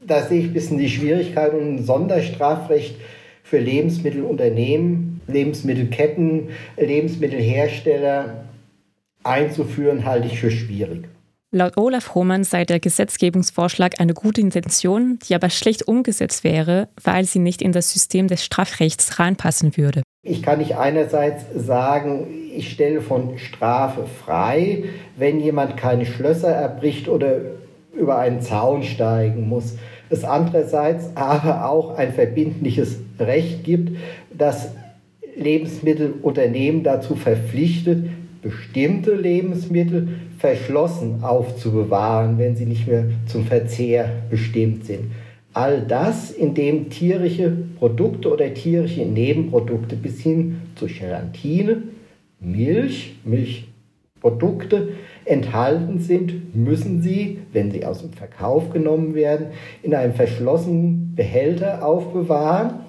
da 0.00 0.22
sehe 0.22 0.40
ich 0.40 0.46
ein 0.46 0.52
bisschen 0.52 0.78
die 0.78 0.88
Schwierigkeit 0.88 1.52
und 1.52 1.76
ein 1.76 1.84
Sonderstrafrecht 1.84 2.96
für 3.42 3.58
Lebensmittelunternehmen, 3.58 5.20
Lebensmittelketten, 5.26 6.50
Lebensmittelhersteller 6.76 8.45
einzuführen, 9.26 10.04
halte 10.04 10.28
ich 10.28 10.40
für 10.40 10.50
schwierig. 10.50 11.08
Laut 11.52 11.76
Olaf 11.76 12.14
Hohmann 12.14 12.44
sei 12.44 12.64
der 12.64 12.80
Gesetzgebungsvorschlag 12.80 14.00
eine 14.00 14.14
gute 14.14 14.40
Intention, 14.40 15.18
die 15.26 15.34
aber 15.34 15.48
schlecht 15.48 15.86
umgesetzt 15.86 16.44
wäre, 16.44 16.88
weil 17.02 17.24
sie 17.24 17.38
nicht 17.38 17.62
in 17.62 17.72
das 17.72 17.92
System 17.92 18.26
des 18.28 18.44
Strafrechts 18.44 19.18
reinpassen 19.18 19.76
würde. 19.76 20.02
Ich 20.22 20.42
kann 20.42 20.58
nicht 20.58 20.76
einerseits 20.76 21.44
sagen, 21.54 22.26
ich 22.54 22.72
stelle 22.72 23.00
von 23.00 23.38
Strafe 23.38 24.06
frei, 24.06 24.84
wenn 25.16 25.40
jemand 25.40 25.76
keine 25.76 26.04
Schlösser 26.04 26.50
erbricht 26.50 27.08
oder 27.08 27.36
über 27.94 28.18
einen 28.18 28.40
Zaun 28.40 28.82
steigen 28.82 29.48
muss. 29.48 29.78
Es 30.10 30.24
andererseits 30.24 31.16
aber 31.16 31.70
auch 31.70 31.96
ein 31.96 32.12
verbindliches 32.12 32.98
Recht 33.20 33.62
gibt, 33.62 33.96
das 34.36 34.72
Lebensmittelunternehmen 35.36 36.82
dazu 36.82 37.14
verpflichtet, 37.14 38.06
bestimmte 38.46 39.14
Lebensmittel 39.14 40.08
verschlossen 40.38 41.24
aufzubewahren, 41.24 42.38
wenn 42.38 42.54
sie 42.54 42.66
nicht 42.66 42.86
mehr 42.86 43.06
zum 43.26 43.44
Verzehr 43.44 44.08
bestimmt 44.30 44.84
sind. 44.84 45.10
All 45.52 45.80
das, 45.80 46.30
indem 46.30 46.90
tierische 46.90 47.50
Produkte 47.78 48.32
oder 48.32 48.54
tierische 48.54 49.04
Nebenprodukte 49.04 49.96
bis 49.96 50.20
hin 50.20 50.62
zu 50.76 50.86
Gelatine, 50.86 51.82
Milch, 52.38 53.16
Milchprodukte 53.24 54.90
enthalten 55.24 55.98
sind, 55.98 56.54
müssen 56.54 57.02
sie, 57.02 57.38
wenn 57.52 57.72
sie 57.72 57.84
aus 57.84 58.02
dem 58.02 58.12
Verkauf 58.12 58.70
genommen 58.70 59.14
werden, 59.16 59.48
in 59.82 59.92
einem 59.92 60.14
verschlossenen 60.14 61.14
Behälter 61.16 61.84
aufbewahren, 61.84 62.80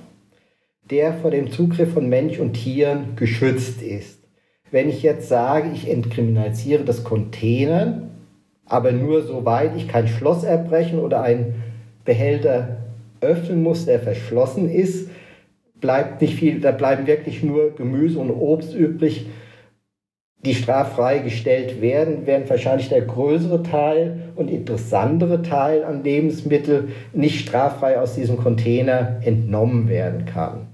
der 0.92 1.14
vor 1.14 1.32
dem 1.32 1.52
Zugriff 1.52 1.94
von 1.94 2.08
Mensch 2.10 2.38
und 2.38 2.54
Tieren 2.54 3.16
geschützt 3.16 3.82
ist. 3.82 4.17
Wenn 4.72 4.90
ich 4.90 5.02
jetzt 5.04 5.30
sage, 5.30 5.70
ich 5.74 5.90
entkriminalisiere 5.90 6.84
das 6.84 7.04
Containern, 7.04 8.12
aber 8.66 8.92
nur 8.92 9.22
soweit 9.22 9.76
ich 9.76 9.88
kein 9.88 10.08
Schloss 10.08 10.44
erbrechen 10.44 11.00
oder 11.00 11.22
einen 11.22 11.64
Behälter 12.04 12.78
öffnen 13.22 13.64
muss, 13.64 13.86
der 13.86 14.00
verschlossen 14.00 14.70
ist, 14.70 15.10
bleibt 15.80 16.22
nicht 16.22 16.36
viel, 16.36 16.60
da 16.60 16.72
bleiben 16.72 17.08
wirklich 17.08 17.44
nur 17.44 17.76
Gemüse 17.76 18.20
und 18.20 18.32
Obst 18.32 18.74
übrig, 18.74 19.28
die 20.46 20.56
straffrei 20.56 21.20
gestellt 21.20 21.82
werden, 21.82 22.22
während 22.26 22.50
wahrscheinlich 22.50 22.90
der 22.90 23.02
größere 23.02 23.64
Teil 23.64 24.32
und 24.36 24.50
interessantere 24.50 25.42
Teil 25.42 25.84
an 25.84 26.04
Lebensmitteln 26.04 26.90
nicht 27.14 27.48
straffrei 27.48 28.00
aus 28.00 28.16
diesem 28.16 28.38
Container 28.38 29.18
entnommen 29.24 29.90
werden 29.90 30.26
kann. 30.26 30.68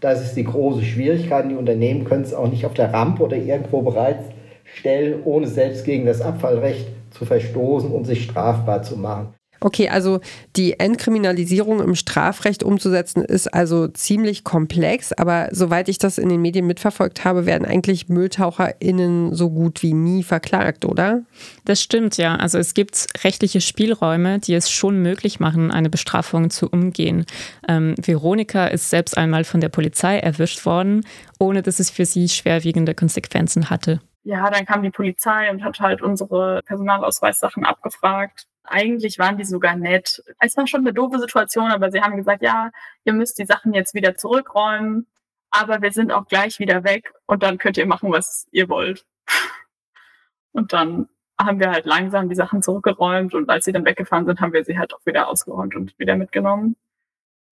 Das 0.00 0.22
ist 0.22 0.36
die 0.36 0.44
große 0.44 0.82
Schwierigkeit. 0.82 1.50
Die 1.50 1.54
Unternehmen 1.54 2.04
können 2.04 2.22
es 2.22 2.34
auch 2.34 2.48
nicht 2.48 2.66
auf 2.66 2.74
der 2.74 2.92
Rampe 2.92 3.22
oder 3.22 3.36
irgendwo 3.36 3.82
bereitstellen, 3.82 5.22
ohne 5.24 5.46
selbst 5.46 5.84
gegen 5.84 6.06
das 6.06 6.20
Abfallrecht 6.20 6.88
zu 7.10 7.24
verstoßen 7.24 7.90
und 7.90 8.04
sich 8.04 8.24
strafbar 8.24 8.82
zu 8.82 8.96
machen. 8.96 9.34
Okay, 9.60 9.88
also 9.88 10.20
die 10.56 10.78
Entkriminalisierung 10.78 11.80
im 11.80 11.94
Strafrecht 11.94 12.62
umzusetzen 12.62 13.24
ist 13.24 13.52
also 13.52 13.88
ziemlich 13.88 14.44
komplex, 14.44 15.12
aber 15.12 15.48
soweit 15.52 15.88
ich 15.88 15.98
das 15.98 16.18
in 16.18 16.28
den 16.28 16.42
Medien 16.42 16.66
mitverfolgt 16.66 17.24
habe, 17.24 17.46
werden 17.46 17.66
eigentlich 17.66 18.08
MülltaucherInnen 18.08 19.34
so 19.34 19.50
gut 19.50 19.82
wie 19.82 19.94
nie 19.94 20.22
verklagt, 20.22 20.84
oder? 20.84 21.22
Das 21.64 21.82
stimmt, 21.82 22.16
ja. 22.16 22.36
Also 22.36 22.58
es 22.58 22.74
gibt 22.74 23.06
rechtliche 23.24 23.60
Spielräume, 23.60 24.38
die 24.38 24.54
es 24.54 24.70
schon 24.70 25.00
möglich 25.00 25.40
machen, 25.40 25.70
eine 25.70 25.90
Bestrafung 25.90 26.50
zu 26.50 26.68
umgehen. 26.68 27.24
Ähm, 27.68 27.94
Veronika 28.02 28.66
ist 28.66 28.90
selbst 28.90 29.16
einmal 29.16 29.44
von 29.44 29.60
der 29.60 29.68
Polizei 29.68 30.18
erwischt 30.18 30.66
worden, 30.66 31.04
ohne 31.38 31.62
dass 31.62 31.80
es 31.80 31.90
für 31.90 32.04
sie 32.04 32.28
schwerwiegende 32.28 32.94
Konsequenzen 32.94 33.70
hatte. 33.70 34.00
Ja, 34.24 34.50
dann 34.50 34.66
kam 34.66 34.82
die 34.82 34.90
Polizei 34.90 35.48
und 35.50 35.62
hat 35.62 35.78
halt 35.78 36.02
unsere 36.02 36.60
Personalausweissachen 36.66 37.64
abgefragt 37.64 38.46
eigentlich 38.68 39.18
waren 39.18 39.38
die 39.38 39.44
sogar 39.44 39.76
nett. 39.76 40.22
Es 40.40 40.56
war 40.56 40.66
schon 40.66 40.80
eine 40.80 40.92
doofe 40.92 41.18
Situation, 41.18 41.70
aber 41.70 41.90
sie 41.90 42.00
haben 42.00 42.16
gesagt, 42.16 42.42
ja, 42.42 42.70
ihr 43.04 43.12
müsst 43.12 43.38
die 43.38 43.46
Sachen 43.46 43.74
jetzt 43.74 43.94
wieder 43.94 44.16
zurückräumen, 44.16 45.06
aber 45.50 45.82
wir 45.82 45.92
sind 45.92 46.12
auch 46.12 46.26
gleich 46.26 46.58
wieder 46.58 46.84
weg 46.84 47.12
und 47.26 47.42
dann 47.42 47.58
könnt 47.58 47.78
ihr 47.78 47.86
machen, 47.86 48.12
was 48.12 48.48
ihr 48.52 48.68
wollt. 48.68 49.06
Und 50.52 50.72
dann 50.72 51.10
haben 51.38 51.60
wir 51.60 51.70
halt 51.70 51.84
langsam 51.84 52.30
die 52.30 52.34
Sachen 52.34 52.62
zurückgeräumt 52.62 53.34
und 53.34 53.50
als 53.50 53.66
sie 53.66 53.72
dann 53.72 53.84
weggefahren 53.84 54.24
sind, 54.24 54.40
haben 54.40 54.54
wir 54.54 54.64
sie 54.64 54.78
halt 54.78 54.94
auch 54.94 55.04
wieder 55.04 55.28
ausgeräumt 55.28 55.76
und 55.76 55.98
wieder 55.98 56.16
mitgenommen. 56.16 56.76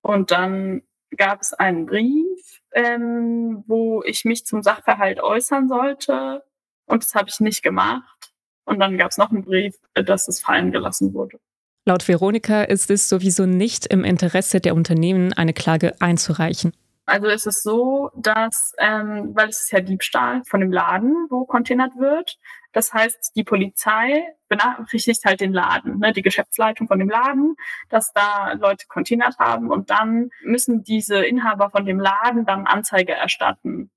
Und 0.00 0.30
dann 0.30 0.82
gab 1.16 1.42
es 1.42 1.52
einen 1.52 1.84
Brief, 1.84 2.62
ähm, 2.72 3.62
wo 3.66 4.02
ich 4.04 4.24
mich 4.24 4.46
zum 4.46 4.62
Sachverhalt 4.62 5.20
äußern 5.20 5.68
sollte 5.68 6.42
und 6.86 7.02
das 7.02 7.14
habe 7.14 7.28
ich 7.28 7.40
nicht 7.40 7.62
gemacht. 7.62 8.33
Und 8.64 8.80
dann 8.80 8.96
gab 8.98 9.10
es 9.10 9.18
noch 9.18 9.30
einen 9.30 9.44
Brief, 9.44 9.76
äh, 9.94 10.04
dass 10.04 10.28
es 10.28 10.40
fallen 10.40 10.72
gelassen 10.72 11.14
wurde. 11.14 11.38
Laut 11.86 12.08
Veronika 12.08 12.62
ist 12.62 12.90
es 12.90 13.08
sowieso 13.08 13.44
nicht 13.44 13.86
im 13.86 14.04
Interesse 14.04 14.60
der 14.60 14.74
Unternehmen, 14.74 15.34
eine 15.34 15.52
Klage 15.52 16.00
einzureichen. 16.00 16.72
Also 17.06 17.26
ist 17.26 17.46
es 17.46 17.62
so, 17.62 18.10
dass, 18.16 18.72
ähm, 18.78 19.32
weil 19.34 19.50
es 19.50 19.60
ist 19.60 19.72
ja 19.72 19.80
Diebstahl 19.80 20.42
von 20.46 20.60
dem 20.60 20.72
Laden, 20.72 21.26
wo 21.28 21.44
containert 21.44 21.96
wird. 21.98 22.38
Das 22.72 22.94
heißt, 22.94 23.32
die 23.36 23.44
Polizei 23.44 24.24
benachrichtigt 24.48 25.22
halt 25.26 25.40
den 25.40 25.52
Laden, 25.52 25.98
ne, 25.98 26.12
die 26.12 26.22
Geschäftsleitung 26.22 26.88
von 26.88 26.98
dem 26.98 27.10
Laden, 27.10 27.56
dass 27.90 28.12
da 28.12 28.52
Leute 28.54 28.86
containert 28.88 29.38
haben 29.38 29.70
und 29.70 29.90
dann 29.90 30.30
müssen 30.42 30.82
diese 30.82 31.24
Inhaber 31.24 31.68
von 31.68 31.84
dem 31.84 32.00
Laden 32.00 32.46
dann 32.46 32.66
Anzeige 32.66 33.12
erstatten. 33.12 33.90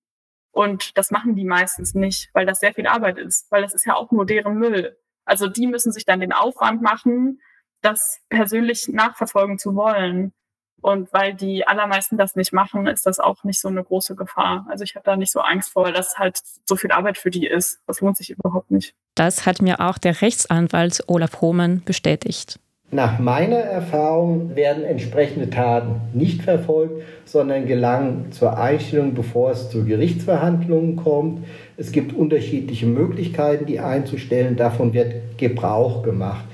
Und 0.57 0.97
das 0.97 1.11
machen 1.11 1.35
die 1.35 1.45
meistens 1.45 1.93
nicht, 1.93 2.31
weil 2.33 2.47
das 2.47 2.59
sehr 2.59 2.73
viel 2.73 2.87
Arbeit 2.87 3.19
ist, 3.19 3.45
weil 3.51 3.61
das 3.61 3.75
ist 3.75 3.85
ja 3.85 3.95
auch 3.95 4.09
nur 4.09 4.25
deren 4.25 4.55
Müll. 4.55 4.97
Also 5.23 5.45
die 5.45 5.67
müssen 5.67 5.91
sich 5.91 6.03
dann 6.03 6.19
den 6.19 6.33
Aufwand 6.33 6.81
machen, 6.81 7.39
das 7.83 8.21
persönlich 8.29 8.87
nachverfolgen 8.87 9.59
zu 9.59 9.75
wollen. 9.75 10.33
Und 10.81 11.13
weil 11.13 11.35
die 11.35 11.67
allermeisten 11.67 12.17
das 12.17 12.35
nicht 12.35 12.53
machen, 12.53 12.87
ist 12.87 13.05
das 13.05 13.19
auch 13.19 13.43
nicht 13.43 13.61
so 13.61 13.67
eine 13.67 13.83
große 13.83 14.15
Gefahr. 14.15 14.65
Also 14.67 14.83
ich 14.83 14.95
habe 14.95 15.05
da 15.05 15.15
nicht 15.15 15.31
so 15.31 15.41
Angst 15.41 15.73
vor, 15.73 15.83
weil 15.83 15.93
das 15.93 16.17
halt 16.17 16.41
so 16.65 16.75
viel 16.75 16.91
Arbeit 16.91 17.19
für 17.19 17.29
die 17.29 17.45
ist. 17.45 17.79
Das 17.85 18.01
lohnt 18.01 18.17
sich 18.17 18.31
überhaupt 18.31 18.71
nicht. 18.71 18.95
Das 19.13 19.45
hat 19.45 19.61
mir 19.61 19.79
auch 19.79 19.99
der 19.99 20.23
Rechtsanwalt 20.23 21.03
Olaf 21.05 21.39
Hohmann 21.39 21.83
bestätigt. 21.83 22.59
Nach 22.89 23.19
meiner 23.19 23.57
Erfahrung 23.57 24.55
werden 24.55 24.85
entsprechende 24.85 25.49
Taten 25.49 25.99
nicht 26.13 26.41
verfolgt, 26.41 27.03
sondern 27.25 27.65
gelangen 27.65 28.31
zur 28.31 28.57
Einstellung, 28.57 29.13
bevor 29.13 29.51
es 29.51 29.69
zu 29.69 29.83
Gerichtsverhandlungen 29.83 30.95
kommt. 30.95 31.43
Es 31.75 31.91
gibt 31.91 32.13
unterschiedliche 32.13 32.85
Möglichkeiten, 32.85 33.65
die 33.65 33.81
einzustellen. 33.81 34.55
Davon 34.55 34.93
wird 34.93 35.37
Gebrauch 35.37 36.01
gemacht. 36.01 36.45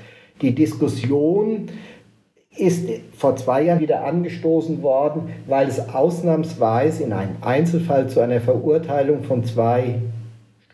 Die 0.42 0.52
Diskussion 0.56 1.66
ist 2.56 2.88
vor 3.16 3.36
zwei 3.36 3.62
Jahren 3.62 3.80
wieder 3.80 4.04
angestoßen 4.04 4.82
worden, 4.82 5.28
weil 5.46 5.68
es 5.68 5.88
ausnahmsweise 5.88 7.04
in 7.04 7.12
einem 7.12 7.36
Einzelfall 7.42 8.08
zu 8.08 8.18
einer 8.18 8.40
Verurteilung 8.40 9.22
von 9.22 9.44
zwei 9.44 10.00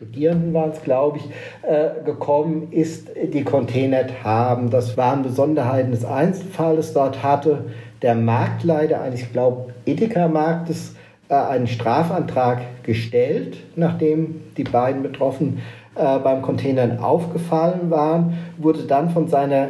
Studierenden 0.01 0.51
waren 0.55 0.71
es, 0.71 0.81
glaube 0.81 1.19
ich, 1.19 1.25
äh, 1.61 2.03
gekommen 2.03 2.69
ist, 2.71 3.09
die 3.31 3.43
containert 3.43 4.23
haben. 4.23 4.71
Das 4.71 4.97
waren 4.97 5.21
Besonderheiten 5.21 5.91
des 5.91 6.05
Einzelfalles. 6.05 6.93
Dort 6.93 7.21
hatte 7.21 7.65
der 8.01 8.15
Marktleiter 8.15 8.99
eines, 8.99 9.21
ich 9.21 9.31
glaube, 9.31 9.75
Edeka-Marktes 9.85 10.95
äh, 11.29 11.35
einen 11.35 11.67
Strafantrag 11.67 12.61
gestellt, 12.81 13.57
nachdem 13.75 14.41
die 14.57 14.63
beiden 14.63 15.03
Betroffenen 15.03 15.59
äh, 15.93 16.17
beim 16.17 16.41
Containern 16.41 16.97
aufgefallen 16.97 17.91
waren, 17.91 18.39
wurde 18.57 18.85
dann 18.87 19.11
von 19.11 19.27
seiner 19.27 19.69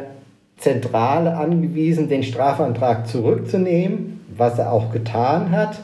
Zentrale 0.56 1.36
angewiesen, 1.36 2.08
den 2.08 2.22
Strafantrag 2.22 3.06
zurückzunehmen, 3.06 4.24
was 4.34 4.58
er 4.58 4.72
auch 4.72 4.92
getan 4.92 5.50
hat. 5.50 5.78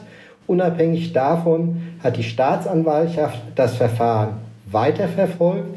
Unabhängig 0.49 1.13
davon 1.13 1.77
hat 2.01 2.17
die 2.17 2.23
Staatsanwaltschaft 2.23 3.39
das 3.53 3.75
Verfahren 3.75 4.37
weiterverfolgt, 4.71 5.75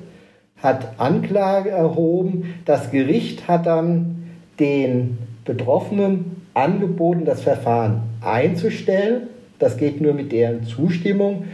hat 0.63 0.99
Anklage 0.99 1.69
erhoben. 1.69 2.55
Das 2.65 2.91
Gericht 2.91 3.49
hat 3.49 3.67
dann 3.67 4.31
den 4.59 5.19
Betroffenen 5.45 6.43
angeboten, 6.55 7.27
das 7.27 7.43
Verfahren 7.43 8.01
einzustellen. 8.23 9.29
Das 9.59 9.77
geht 9.77 10.01
nur 10.01 10.15
mit 10.15 10.33
deren 10.33 10.65
Zustimmung. 10.65 11.45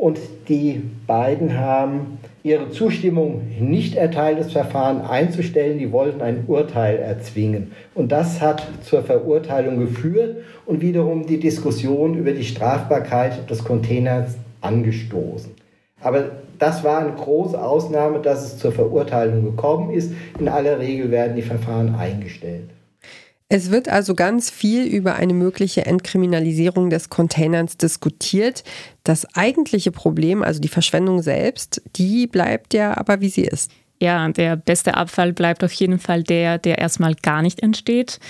Und 0.00 0.18
die 0.48 0.80
beiden 1.06 1.58
haben 1.58 2.20
ihre 2.42 2.70
Zustimmung 2.70 3.42
nicht 3.60 3.96
erteilt, 3.96 4.40
das 4.40 4.50
Verfahren 4.50 5.02
einzustellen. 5.02 5.78
Die 5.78 5.92
wollten 5.92 6.22
ein 6.22 6.44
Urteil 6.46 6.96
erzwingen. 6.96 7.72
Und 7.94 8.10
das 8.10 8.40
hat 8.40 8.66
zur 8.82 9.02
Verurteilung 9.02 9.78
geführt 9.78 10.38
und 10.64 10.80
wiederum 10.80 11.26
die 11.26 11.38
Diskussion 11.38 12.14
über 12.14 12.32
die 12.32 12.44
Strafbarkeit 12.44 13.50
des 13.50 13.62
Containers 13.62 14.38
angestoßen. 14.62 15.50
Aber 16.00 16.30
das 16.58 16.82
war 16.82 17.00
eine 17.00 17.12
große 17.12 17.62
Ausnahme, 17.62 18.20
dass 18.20 18.42
es 18.42 18.56
zur 18.56 18.72
Verurteilung 18.72 19.44
gekommen 19.44 19.90
ist. 19.90 20.14
In 20.38 20.48
aller 20.48 20.78
Regel 20.78 21.10
werden 21.10 21.36
die 21.36 21.42
Verfahren 21.42 21.94
eingestellt. 21.94 22.70
Es 23.52 23.72
wird 23.72 23.88
also 23.88 24.14
ganz 24.14 24.48
viel 24.48 24.86
über 24.86 25.16
eine 25.16 25.34
mögliche 25.34 25.84
Entkriminalisierung 25.84 26.88
des 26.88 27.10
Containers 27.10 27.76
diskutiert. 27.76 28.62
Das 29.02 29.26
eigentliche 29.34 29.90
Problem, 29.90 30.44
also 30.44 30.60
die 30.60 30.68
Verschwendung 30.68 31.20
selbst, 31.20 31.82
die 31.96 32.28
bleibt 32.28 32.74
ja 32.74 32.96
aber 32.96 33.20
wie 33.20 33.28
sie 33.28 33.42
ist. 33.42 33.72
Ja, 34.00 34.28
der 34.28 34.54
beste 34.54 34.94
Abfall 34.94 35.32
bleibt 35.32 35.64
auf 35.64 35.72
jeden 35.72 35.98
Fall 35.98 36.22
der, 36.22 36.58
der 36.58 36.78
erstmal 36.78 37.16
gar 37.16 37.42
nicht 37.42 37.60
entsteht. 37.60 38.20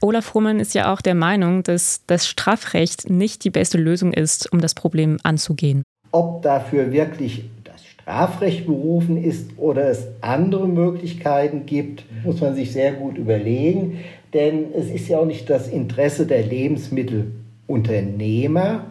Olaf 0.00 0.32
Hohmann 0.32 0.58
ist 0.58 0.74
ja 0.74 0.90
auch 0.90 1.02
der 1.02 1.14
Meinung, 1.14 1.62
dass 1.62 2.00
das 2.06 2.26
Strafrecht 2.26 3.10
nicht 3.10 3.44
die 3.44 3.50
beste 3.50 3.76
Lösung 3.76 4.14
ist, 4.14 4.50
um 4.54 4.60
das 4.62 4.74
Problem 4.74 5.18
anzugehen. 5.22 5.82
Ob 6.12 6.40
dafür 6.40 6.92
wirklich 6.92 7.44
das 7.62 7.84
Strafrecht 7.84 8.66
berufen 8.66 9.22
ist 9.22 9.50
oder 9.58 9.90
es 9.90 10.08
andere 10.22 10.66
Möglichkeiten 10.66 11.66
gibt, 11.66 12.04
muss 12.24 12.40
man 12.40 12.54
sich 12.54 12.72
sehr 12.72 12.94
gut 12.94 13.18
überlegen. 13.18 13.98
Denn 14.34 14.66
es 14.74 14.90
ist 14.90 15.08
ja 15.08 15.18
auch 15.18 15.26
nicht 15.26 15.48
das 15.50 15.68
Interesse 15.68 16.26
der 16.26 16.42
Lebensmittelunternehmer, 16.42 18.86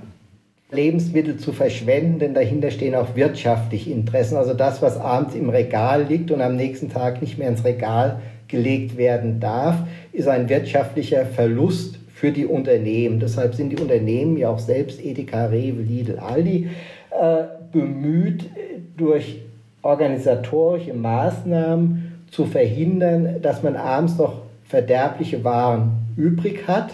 Lebensmittel 0.72 1.38
zu 1.38 1.52
verschwenden, 1.52 2.20
denn 2.20 2.34
dahinter 2.34 2.72
stehen 2.72 2.96
auch 2.96 3.16
wirtschaftliche 3.16 3.92
Interessen. 3.92 4.38
Also 4.38 4.54
das, 4.54 4.82
was 4.82 4.98
abends 4.98 5.36
im 5.36 5.50
Regal 5.50 6.04
liegt 6.04 6.32
und 6.32 6.42
am 6.42 6.56
nächsten 6.56 6.90
Tag 6.90 7.22
nicht 7.22 7.38
mehr 7.38 7.50
ins 7.50 7.66
Regal 7.66 8.22
gelegt 8.48 8.98
werden 8.98 9.40
darf, 9.40 9.76
ist 10.14 10.28
ein 10.28 10.48
wirtschaftlicher 10.48 11.26
Verlust 11.26 12.00
für 12.14 12.32
die 12.32 12.46
Unternehmen. 12.46 13.20
Deshalb 13.20 13.56
sind 13.56 13.72
die 13.72 13.82
Unternehmen 13.82 14.38
ja 14.38 14.50
auch 14.50 14.60
selbst 14.60 15.04
Edeka, 15.04 15.48
Rewe, 15.48 15.82
Lidl, 15.82 16.20
Aldi 16.20 16.70
äh, 17.10 17.44
bemüht, 17.72 18.50
durch 18.96 19.42
organisatorische 19.82 20.94
Maßnahmen 20.94 22.20
zu 22.30 22.46
verhindern, 22.46 23.38
dass 23.42 23.64
man 23.64 23.76
abends 23.76 24.18
noch 24.18 24.44
verderbliche 24.72 25.44
Waren 25.44 26.14
übrig 26.16 26.66
hat, 26.66 26.92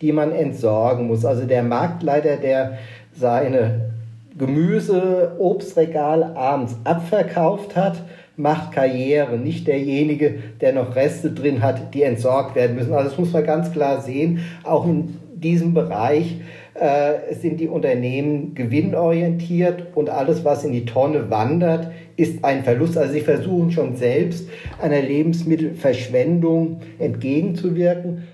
die 0.00 0.12
man 0.12 0.32
entsorgen 0.32 1.08
muss. 1.08 1.26
Also 1.26 1.44
der 1.44 1.62
Marktleiter, 1.62 2.36
der 2.38 2.78
seine 3.12 3.90
Gemüse, 4.38 5.36
Obstregale 5.38 6.34
abends 6.34 6.74
abverkauft 6.84 7.76
hat, 7.76 8.02
macht 8.38 8.72
Karriere, 8.72 9.36
nicht 9.36 9.66
derjenige, 9.66 10.38
der 10.62 10.72
noch 10.72 10.96
Reste 10.96 11.30
drin 11.30 11.62
hat, 11.62 11.92
die 11.92 12.02
entsorgt 12.02 12.54
werden 12.54 12.76
müssen. 12.76 12.94
Also 12.94 13.10
das 13.10 13.18
muss 13.18 13.32
man 13.32 13.44
ganz 13.44 13.72
klar 13.72 14.00
sehen. 14.00 14.40
Auch 14.64 14.86
in 14.86 15.18
diesem 15.34 15.74
Bereich 15.74 16.36
äh, 16.80 17.34
sind 17.34 17.60
die 17.60 17.68
Unternehmen 17.68 18.54
gewinnorientiert 18.54 19.96
und 19.96 20.10
alles, 20.10 20.44
was 20.44 20.64
in 20.64 20.72
die 20.72 20.84
Tonne 20.84 21.30
wandert, 21.30 21.90
ist 22.16 22.44
ein 22.44 22.64
Verlust. 22.64 22.96
Also 22.96 23.12
sie 23.12 23.20
versuchen 23.20 23.70
schon 23.70 23.96
selbst 23.96 24.48
einer 24.80 25.02
Lebensmittelverschwendung 25.02 26.80
entgegenzuwirken. 26.98 28.24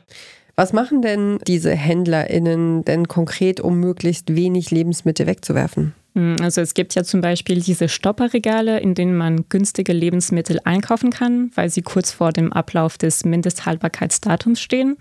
Was 0.56 0.72
machen 0.72 1.02
denn 1.02 1.38
diese 1.46 1.74
HändlerInnen 1.74 2.84
denn 2.84 3.08
konkret, 3.08 3.60
um 3.60 3.80
möglichst 3.80 4.36
wenig 4.36 4.70
Lebensmittel 4.70 5.26
wegzuwerfen? 5.26 5.94
Hm, 6.14 6.36
also 6.40 6.60
es 6.60 6.74
gibt 6.74 6.94
ja 6.94 7.02
zum 7.02 7.20
Beispiel 7.20 7.60
diese 7.60 7.88
Stopperregale, 7.88 8.78
in 8.80 8.94
denen 8.94 9.16
man 9.16 9.48
günstige 9.48 9.92
Lebensmittel 9.92 10.60
einkaufen 10.64 11.10
kann, 11.10 11.50
weil 11.54 11.70
sie 11.70 11.82
kurz 11.82 12.12
vor 12.12 12.32
dem 12.32 12.52
Ablauf 12.52 12.98
des 12.98 13.24
Mindesthaltbarkeitsdatums 13.24 14.60
stehen. 14.60 14.96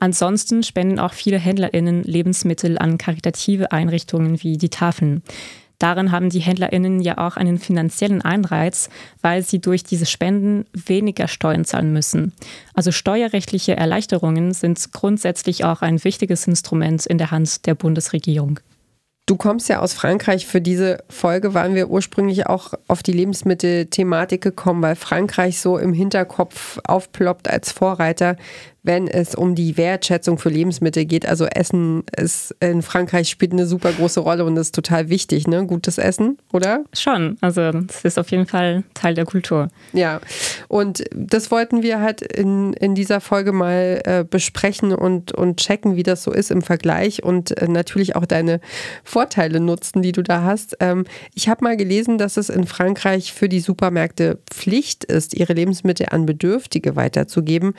Ansonsten 0.00 0.62
spenden 0.62 0.98
auch 0.98 1.12
viele 1.12 1.38
HändlerInnen 1.38 2.02
Lebensmittel 2.02 2.78
an 2.78 2.98
karitative 2.98 3.72
Einrichtungen 3.72 4.42
wie 4.42 4.56
die 4.56 4.70
Tafeln. 4.70 5.22
Darin 5.78 6.12
haben 6.12 6.30
die 6.30 6.40
HändlerInnen 6.40 7.00
ja 7.00 7.18
auch 7.18 7.36
einen 7.36 7.58
finanziellen 7.58 8.22
Einreiz, 8.22 8.88
weil 9.20 9.42
sie 9.42 9.60
durch 9.60 9.82
diese 9.82 10.06
Spenden 10.06 10.64
weniger 10.72 11.28
Steuern 11.28 11.64
zahlen 11.64 11.92
müssen. 11.92 12.32
Also 12.74 12.90
steuerrechtliche 12.92 13.76
Erleichterungen 13.76 14.54
sind 14.54 14.92
grundsätzlich 14.92 15.64
auch 15.64 15.82
ein 15.82 16.02
wichtiges 16.04 16.46
Instrument 16.46 17.04
in 17.04 17.18
der 17.18 17.32
Hand 17.32 17.66
der 17.66 17.74
Bundesregierung. 17.74 18.60
Du 19.26 19.36
kommst 19.36 19.70
ja 19.70 19.80
aus 19.80 19.94
Frankreich. 19.94 20.46
Für 20.46 20.60
diese 20.60 21.02
Folge 21.08 21.54
waren 21.54 21.74
wir 21.74 21.88
ursprünglich 21.88 22.46
auch 22.46 22.74
auf 22.88 23.02
die 23.02 23.12
Lebensmittelthematik 23.12 24.42
gekommen, 24.42 24.82
weil 24.82 24.96
Frankreich 24.96 25.60
so 25.60 25.78
im 25.78 25.94
Hinterkopf 25.94 26.78
aufploppt 26.86 27.48
als 27.48 27.72
Vorreiter 27.72 28.36
wenn 28.84 29.08
es 29.08 29.34
um 29.34 29.54
die 29.54 29.76
Wertschätzung 29.76 30.38
für 30.38 30.50
Lebensmittel 30.50 31.06
geht. 31.06 31.26
Also 31.26 31.46
Essen 31.46 32.04
ist 32.16 32.54
in 32.60 32.82
Frankreich 32.82 33.30
spielt 33.30 33.52
eine 33.52 33.66
super 33.66 33.90
große 33.92 34.20
Rolle 34.20 34.44
und 34.44 34.56
ist 34.58 34.74
total 34.74 35.08
wichtig, 35.08 35.48
ne? 35.48 35.66
Gutes 35.66 35.96
Essen, 35.96 36.38
oder? 36.52 36.84
Schon. 36.92 37.38
Also 37.40 37.62
es 37.88 38.04
ist 38.04 38.18
auf 38.18 38.30
jeden 38.30 38.46
Fall 38.46 38.84
Teil 38.92 39.14
der 39.14 39.24
Kultur. 39.24 39.68
Ja. 39.94 40.20
Und 40.68 41.02
das 41.14 41.50
wollten 41.50 41.82
wir 41.82 42.00
halt 42.00 42.20
in, 42.20 42.74
in 42.74 42.94
dieser 42.94 43.22
Folge 43.22 43.52
mal 43.52 44.02
äh, 44.04 44.24
besprechen 44.28 44.92
und, 44.92 45.32
und 45.32 45.56
checken, 45.56 45.96
wie 45.96 46.02
das 46.02 46.22
so 46.22 46.30
ist 46.30 46.50
im 46.50 46.60
Vergleich 46.60 47.22
und 47.22 47.56
äh, 47.56 47.68
natürlich 47.68 48.16
auch 48.16 48.26
deine 48.26 48.60
Vorteile 49.02 49.60
nutzen, 49.60 50.02
die 50.02 50.12
du 50.12 50.22
da 50.22 50.42
hast. 50.42 50.76
Ähm, 50.80 51.04
ich 51.34 51.48
habe 51.48 51.64
mal 51.64 51.78
gelesen, 51.78 52.18
dass 52.18 52.36
es 52.36 52.50
in 52.50 52.66
Frankreich 52.66 53.32
für 53.32 53.48
die 53.48 53.60
Supermärkte 53.60 54.38
Pflicht 54.50 55.04
ist, 55.04 55.34
ihre 55.34 55.54
Lebensmittel 55.54 56.08
an 56.10 56.26
Bedürftige 56.26 56.96
weiterzugeben 56.96 57.72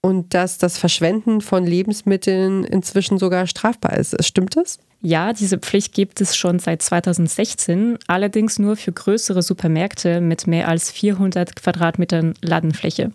und 0.00 0.34
dass 0.34 0.58
das 0.58 0.78
Verschwenden 0.78 1.40
von 1.40 1.64
Lebensmitteln 1.64 2.64
inzwischen 2.64 3.18
sogar 3.18 3.46
strafbar 3.46 3.96
ist. 3.96 4.22
Stimmt 4.24 4.56
das? 4.56 4.78
Ja, 5.02 5.32
diese 5.32 5.58
Pflicht 5.58 5.94
gibt 5.94 6.20
es 6.20 6.36
schon 6.36 6.58
seit 6.58 6.80
2016, 6.82 7.98
allerdings 8.06 8.58
nur 8.58 8.76
für 8.76 8.92
größere 8.92 9.42
Supermärkte 9.42 10.20
mit 10.20 10.46
mehr 10.46 10.68
als 10.68 10.90
400 10.90 11.54
Quadratmetern 11.54 12.34
Ladenfläche. 12.42 13.12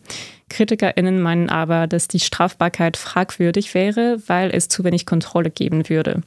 KritikerInnen 0.49 1.21
meinen 1.21 1.49
aber, 1.49 1.87
dass 1.87 2.07
die 2.07 2.19
Strafbarkeit 2.19 2.97
fragwürdig 2.97 3.73
wäre, 3.73 4.21
weil 4.27 4.51
es 4.53 4.67
zu 4.67 4.83
wenig 4.83 5.05
Kontrolle 5.05 5.49
geben 5.49 5.89
würde. 5.89 6.21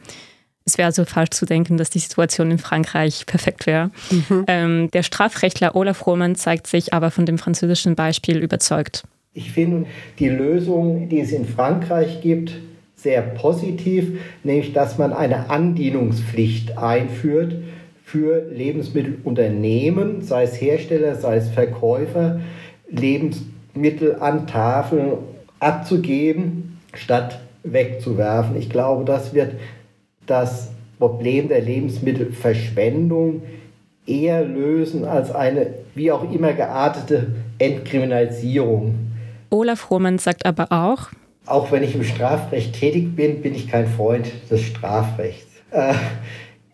Es 0.64 0.78
wäre 0.78 0.86
also 0.86 1.04
falsch 1.04 1.30
zu 1.30 1.46
denken, 1.46 1.76
dass 1.76 1.90
die 1.90 1.98
Situation 1.98 2.50
in 2.50 2.58
Frankreich 2.58 3.26
perfekt 3.26 3.66
wäre. 3.66 3.90
Mhm. 4.10 4.44
Ähm, 4.46 4.90
der 4.90 5.02
Strafrechtler 5.02 5.76
Olaf 5.76 6.06
Roman 6.06 6.36
zeigt 6.36 6.66
sich 6.66 6.94
aber 6.94 7.10
von 7.10 7.26
dem 7.26 7.38
französischen 7.38 7.94
Beispiel 7.94 8.38
überzeugt. 8.38 9.04
Ich 9.36 9.50
finde 9.50 9.86
die 10.20 10.28
Lösung, 10.28 11.08
die 11.08 11.18
es 11.18 11.32
in 11.32 11.44
Frankreich 11.44 12.20
gibt, 12.20 12.54
sehr 12.94 13.20
positiv, 13.20 14.20
nämlich 14.44 14.72
dass 14.72 14.96
man 14.96 15.12
eine 15.12 15.50
Andienungspflicht 15.50 16.78
einführt 16.78 17.56
für 18.04 18.48
Lebensmittelunternehmen, 18.50 20.22
sei 20.22 20.44
es 20.44 20.60
Hersteller, 20.60 21.16
sei 21.16 21.38
es 21.38 21.48
Verkäufer, 21.48 22.40
Lebensmittel 22.88 24.16
an 24.20 24.46
Tafeln 24.46 25.14
abzugeben, 25.58 26.78
statt 26.94 27.40
wegzuwerfen. 27.64 28.56
Ich 28.56 28.70
glaube, 28.70 29.04
das 29.04 29.34
wird 29.34 29.54
das 30.26 30.70
Problem 31.00 31.48
der 31.48 31.60
Lebensmittelverschwendung 31.60 33.42
eher 34.06 34.44
lösen 34.44 35.04
als 35.04 35.32
eine 35.34 35.74
wie 35.96 36.12
auch 36.12 36.32
immer 36.32 36.52
geartete 36.52 37.34
Entkriminalisierung 37.58 38.94
Olaf 39.54 39.90
Roman 39.90 40.18
sagt 40.18 40.46
aber 40.46 40.72
auch, 40.72 41.10
auch 41.46 41.70
wenn 41.70 41.84
ich 41.84 41.94
im 41.94 42.02
Strafrecht 42.02 42.74
tätig 42.74 43.14
bin, 43.14 43.40
bin 43.40 43.54
ich 43.54 43.68
kein 43.68 43.86
Freund 43.86 44.26
des 44.50 44.62
Strafrechts. 44.62 45.46
Äh, 45.70 45.94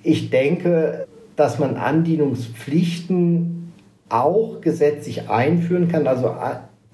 ich 0.03 0.31
denke, 0.31 1.07
dass 1.37 1.59
man 1.59 1.77
Andienungspflichten 1.77 3.73
auch 4.09 4.62
gesetzlich 4.62 5.29
einführen 5.29 5.88
kann, 5.88 6.07
also 6.07 6.35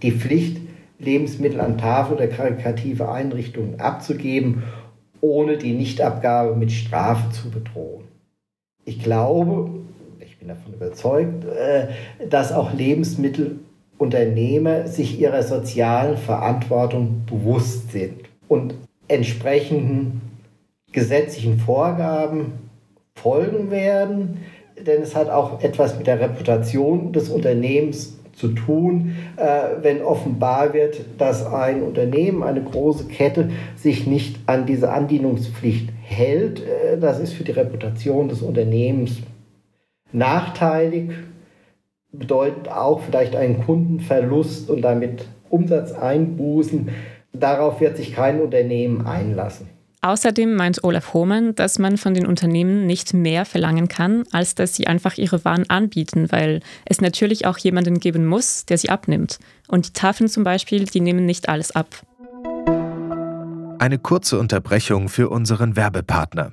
die 0.02 0.10
Pflicht, 0.10 0.58
Lebensmittel 0.98 1.60
an 1.60 1.78
Tafel 1.78 2.16
oder 2.16 2.26
karikative 2.26 3.08
Einrichtungen 3.10 3.78
abzugeben, 3.78 4.64
ohne 5.20 5.56
die 5.56 5.74
Nichtabgabe 5.74 6.56
mit 6.56 6.72
Strafe 6.72 7.30
zu 7.30 7.50
bedrohen. 7.50 8.04
Ich 8.84 9.02
glaube, 9.02 9.70
ich 10.20 10.38
bin 10.38 10.48
davon 10.48 10.72
überzeugt, 10.74 11.44
äh, 11.44 11.88
dass 12.28 12.52
auch 12.52 12.72
Lebensmittelunternehmer 13.98 14.86
sich 14.86 15.20
ihrer 15.20 15.42
sozialen 15.42 16.16
Verantwortung 16.16 17.22
bewusst 17.26 17.92
sind 17.92 18.20
und 18.48 18.74
entsprechenden 19.08 20.20
gesetzlichen 20.92 21.58
Vorgaben 21.58 22.52
folgen 23.14 23.70
werden, 23.70 24.38
denn 24.86 25.02
es 25.02 25.14
hat 25.14 25.30
auch 25.30 25.62
etwas 25.62 25.96
mit 25.96 26.06
der 26.06 26.20
Reputation 26.20 27.12
des 27.12 27.28
Unternehmens 27.30 28.18
zu 28.34 28.48
tun, 28.48 29.16
äh, 29.36 29.82
wenn 29.82 30.02
offenbar 30.02 30.74
wird, 30.74 31.00
dass 31.16 31.46
ein 31.46 31.82
Unternehmen, 31.82 32.42
eine 32.42 32.62
große 32.62 33.06
Kette 33.06 33.50
sich 33.76 34.06
nicht 34.06 34.38
an 34.44 34.66
diese 34.66 34.92
Andienungspflicht 34.92 35.88
hält. 36.02 36.60
Äh, 36.60 36.98
das 36.98 37.18
ist 37.18 37.32
für 37.32 37.44
die 37.44 37.52
Reputation 37.52 38.28
des 38.28 38.42
Unternehmens 38.42 39.22
nachteilig, 40.12 41.12
bedeutet 42.12 42.68
auch 42.68 43.00
vielleicht 43.00 43.36
einen 43.36 43.64
Kundenverlust 43.64 44.70
und 44.70 44.82
damit 44.82 45.26
Umsatzeinbußen. 45.50 46.88
Darauf 47.32 47.80
wird 47.80 47.96
sich 47.96 48.14
kein 48.14 48.40
Unternehmen 48.40 49.06
einlassen. 49.06 49.68
Außerdem 50.02 50.54
meint 50.54 50.84
Olaf 50.84 51.14
Hohmann, 51.14 51.54
dass 51.56 51.78
man 51.78 51.96
von 51.96 52.14
den 52.14 52.26
Unternehmen 52.26 52.86
nicht 52.86 53.12
mehr 53.12 53.44
verlangen 53.44 53.88
kann, 53.88 54.22
als 54.30 54.54
dass 54.54 54.76
sie 54.76 54.86
einfach 54.86 55.18
ihre 55.18 55.44
Waren 55.44 55.68
anbieten, 55.68 56.30
weil 56.30 56.60
es 56.84 57.00
natürlich 57.00 57.46
auch 57.46 57.58
jemanden 57.58 57.98
geben 57.98 58.24
muss, 58.24 58.66
der 58.66 58.78
sie 58.78 58.90
abnimmt. 58.90 59.38
Und 59.66 59.88
die 59.88 59.92
Tafeln 59.94 60.28
zum 60.28 60.44
Beispiel, 60.44 60.84
die 60.84 61.00
nehmen 61.00 61.26
nicht 61.26 61.48
alles 61.48 61.72
ab. 61.72 61.88
Eine 63.78 63.98
kurze 63.98 64.38
Unterbrechung 64.38 65.08
für 65.08 65.28
unseren 65.28 65.76
Werbepartner. 65.76 66.52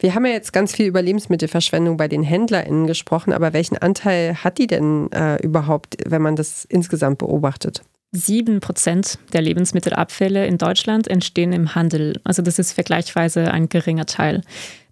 Wir 0.00 0.14
haben 0.14 0.24
ja 0.26 0.32
jetzt 0.32 0.52
ganz 0.52 0.74
viel 0.74 0.86
über 0.86 1.02
Lebensmittelverschwendung 1.02 1.96
bei 1.96 2.06
den 2.06 2.22
HändlerInnen 2.22 2.86
gesprochen, 2.86 3.32
aber 3.32 3.52
welchen 3.52 3.78
Anteil 3.78 4.36
hat 4.36 4.58
die 4.58 4.68
denn 4.68 5.10
äh, 5.10 5.42
überhaupt, 5.42 5.96
wenn 6.06 6.22
man 6.22 6.36
das 6.36 6.64
insgesamt 6.66 7.18
beobachtet? 7.18 7.82
Sieben 8.12 8.60
Prozent 8.60 9.18
der 9.32 9.42
Lebensmittelabfälle 9.42 10.46
in 10.46 10.56
Deutschland 10.56 11.08
entstehen 11.08 11.52
im 11.52 11.74
Handel. 11.74 12.20
Also 12.22 12.42
das 12.42 12.60
ist 12.60 12.72
vergleichsweise 12.72 13.50
ein 13.50 13.68
geringer 13.68 14.06
Teil. 14.06 14.42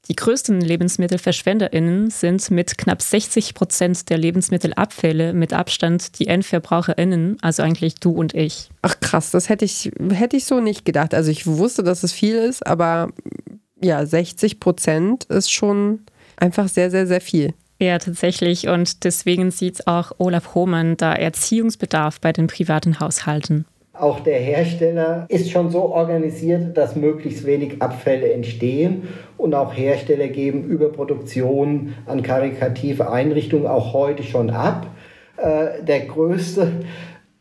Die 0.09 0.17
größten 0.17 0.61
LebensmittelverschwenderInnen 0.61 2.11
sind 2.11 2.51
mit 2.51 2.77
knapp 2.77 3.01
60 3.01 3.55
Prozent 3.55 4.11
der 4.11 4.19
Lebensmittelabfälle 4.19 5.33
mit 5.33 5.53
Abstand 5.53 6.19
die 6.19 6.27
EndverbraucherInnen, 6.27 7.39
also 7.43 7.63
eigentlich 7.63 7.97
du 7.97 8.11
und 8.11 8.35
ich. 8.35 8.71
Ach 8.83 8.99
krass, 9.01 9.31
das 9.31 9.49
hätte 9.49 9.65
ich, 9.65 9.91
hätte 10.13 10.37
ich 10.37 10.45
so 10.45 10.61
nicht 10.61 10.85
gedacht. 10.85 11.15
Also 11.15 11.31
ich 11.31 11.47
wusste, 11.47 11.83
dass 11.83 12.03
es 12.03 12.13
viel 12.13 12.37
ist, 12.37 12.65
aber 12.65 13.09
ja, 13.81 14.05
60 14.05 14.61
Prozent 14.61 15.25
ist 15.25 15.53
schon 15.53 16.01
einfach 16.37 16.69
sehr, 16.69 16.91
sehr, 16.91 17.07
sehr 17.07 17.21
viel. 17.21 17.55
Ja, 17.79 17.99
tatsächlich. 17.99 18.69
Und 18.69 19.05
deswegen 19.05 19.51
sieht 19.51 19.87
auch 19.87 20.13
Olaf 20.19 20.55
Hohmann 20.55 20.97
da 20.97 21.13
Erziehungsbedarf 21.13 22.21
bei 22.21 22.33
den 22.33 22.47
privaten 22.47 23.01
Haushalten. 23.01 23.67
Auch 23.93 24.21
der 24.21 24.39
Hersteller 24.39 25.27
ist 25.29 25.51
schon 25.51 25.71
so 25.71 25.83
organisiert, 25.83 26.77
dass 26.77 26.97
möglichst 26.97 27.47
wenig 27.47 27.81
Abfälle 27.81 28.33
entstehen. 28.33 29.09
Und 29.39 29.55
auch 29.55 29.75
Hersteller 29.75 30.29
geben 30.29 30.65
Überproduktionen 30.65 31.95
an 32.07 32.23
karikative 32.23 33.11
Einrichtungen 33.11 33.67
auch 33.67 33.93
heute 33.93 34.23
schon 34.23 34.51
ab. 34.51 34.87
Äh, 35.37 35.83
der 35.83 36.01
größte 36.01 36.73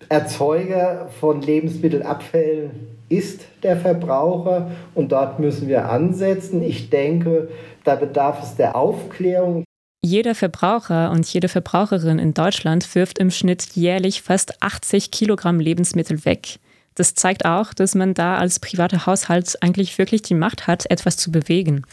Erzeuger 0.08 1.10
von 1.20 1.42
Lebensmittelabfällen 1.42 2.95
ist 3.10 3.42
der 3.64 3.78
Verbraucher 3.78 4.72
und 4.94 5.12
dort 5.12 5.40
müssen 5.40 5.68
wir 5.68 5.90
ansetzen. 5.90 6.62
Ich 6.64 6.90
denke, 6.90 7.50
da 7.84 7.96
bedarf 7.96 8.44
es 8.44 8.56
der 8.56 8.76
Aufklärung. 8.76 9.64
Jeder 10.04 10.36
Verbraucher 10.36 11.12
und 11.12 11.26
jede 11.26 11.48
Verbraucherin 11.48 12.20
in 12.20 12.34
Deutschland 12.34 12.94
wirft 12.94 13.18
im 13.18 13.32
Schnitt 13.32 13.70
jährlich 13.74 14.22
fast 14.22 14.62
80 14.62 15.12
Kilogramm 15.12 15.60
Lebensmittel 15.60 16.26
weg. 16.26 16.60
Das 16.94 17.14
zeigt 17.14 17.46
auch, 17.46 17.74
dass 17.74 17.96
man 17.96 18.14
da 18.14 18.38
als 18.38 18.60
privater 18.60 19.06
Haushalt 19.06 19.58
eigentlich 19.62 19.98
wirklich 19.98 20.22
die 20.22 20.34
Macht 20.34 20.68
hat, 20.68 20.90
etwas 20.90 21.18
zu 21.18 21.32
bewegen. 21.32 21.84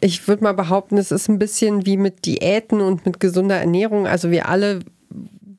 Ich 0.00 0.28
würde 0.28 0.44
mal 0.44 0.52
behaupten, 0.52 0.98
es 0.98 1.10
ist 1.10 1.28
ein 1.28 1.38
bisschen 1.38 1.86
wie 1.86 1.96
mit 1.96 2.26
Diäten 2.26 2.80
und 2.80 3.06
mit 3.06 3.18
gesunder 3.18 3.56
Ernährung. 3.56 4.06
Also 4.06 4.30
wir 4.30 4.48
alle 4.48 4.80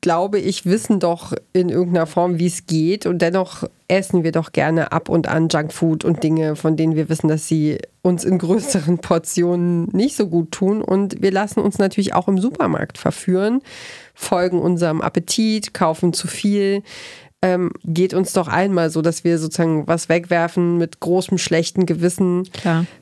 glaube 0.08 0.38
ich, 0.38 0.64
wissen 0.64 1.00
doch 1.00 1.34
in 1.52 1.68
irgendeiner 1.68 2.06
Form, 2.06 2.38
wie 2.38 2.46
es 2.46 2.64
geht. 2.64 3.04
Und 3.04 3.20
dennoch 3.20 3.64
essen 3.88 4.24
wir 4.24 4.32
doch 4.32 4.52
gerne 4.52 4.90
ab 4.90 5.10
und 5.10 5.28
an 5.28 5.50
Junkfood 5.50 6.02
und 6.02 6.24
Dinge, 6.24 6.56
von 6.56 6.78
denen 6.78 6.96
wir 6.96 7.10
wissen, 7.10 7.28
dass 7.28 7.46
sie 7.46 7.76
uns 8.00 8.24
in 8.24 8.38
größeren 8.38 8.96
Portionen 9.02 9.86
nicht 9.92 10.16
so 10.16 10.28
gut 10.28 10.50
tun. 10.50 10.80
Und 10.80 11.20
wir 11.20 11.30
lassen 11.30 11.60
uns 11.60 11.76
natürlich 11.76 12.14
auch 12.14 12.26
im 12.26 12.38
Supermarkt 12.38 12.96
verführen, 12.96 13.60
folgen 14.14 14.62
unserem 14.62 15.02
Appetit, 15.02 15.74
kaufen 15.74 16.14
zu 16.14 16.26
viel 16.26 16.82
ähm, 17.42 17.70
geht 17.84 18.14
uns 18.14 18.32
doch 18.32 18.48
einmal 18.48 18.90
so, 18.90 19.02
dass 19.02 19.22
wir 19.24 19.38
sozusagen 19.38 19.86
was 19.86 20.08
wegwerfen 20.08 20.76
mit 20.76 21.00
großem 21.00 21.38
schlechten 21.38 21.86
Gewissen 21.86 22.48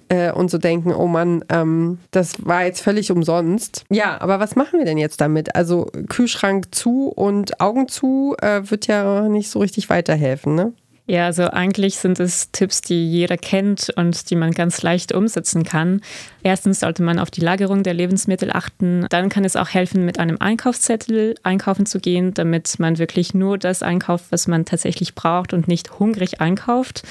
äh, 0.09 0.31
und 0.33 0.51
so 0.51 0.59
denken, 0.59 0.93
oh 0.93 1.07
Mann, 1.07 1.45
ähm, 1.49 1.99
das 2.11 2.45
war 2.45 2.65
jetzt 2.65 2.81
völlig 2.81 3.11
umsonst. 3.11 3.85
Ja, 3.91 4.21
aber 4.21 4.39
was 4.39 4.55
machen 4.55 4.79
wir 4.79 4.85
denn 4.85 4.99
jetzt 4.99 5.21
damit? 5.21 5.55
Also 5.55 5.87
Kühlschrank 6.09 6.75
zu 6.75 7.09
und 7.09 7.61
Augen 7.61 7.89
zu 7.89 8.37
äh, 8.43 8.63
wird 8.65 8.87
ja 8.87 9.29
nicht 9.29 9.51
so 9.51 9.61
richtig 9.61 9.89
weiterhelfen, 9.89 10.55
ne? 10.55 10.73
Ja, 11.09 11.27
also 11.27 11.45
eigentlich 11.45 11.99
sind 11.99 12.19
es 12.19 12.51
Tipps, 12.51 12.81
die 12.81 13.09
jeder 13.09 13.37
kennt 13.37 13.93
und 13.95 14.29
die 14.29 14.35
man 14.35 14.51
ganz 14.51 14.83
leicht 14.83 15.13
umsetzen 15.13 15.63
kann. 15.63 16.01
Erstens 16.43 16.81
sollte 16.81 17.05
man 17.05 17.21
auf 17.21 17.31
die 17.31 17.41
Lagerung 17.41 17.85
der 17.85 17.95
Lebensmittel 17.95 18.51
achten. 18.53 19.07
Dann 19.11 19.29
kann 19.29 19.45
es 19.45 19.55
auch 19.55 19.69
helfen, 19.69 20.05
mit 20.05 20.19
einem 20.19 20.39
Einkaufszettel 20.41 21.37
einkaufen 21.45 21.87
zu 21.87 22.01
gehen, 22.01 22.35
damit 22.35 22.81
man 22.81 22.99
wirklich 22.99 23.35
nur 23.35 23.57
das 23.57 23.85
einkauft, 23.85 24.27
was 24.31 24.49
man 24.49 24.65
tatsächlich 24.65 25.15
braucht 25.15 25.53
und 25.53 25.69
nicht 25.69 26.01
hungrig 26.01 26.41
einkauft. 26.41 27.05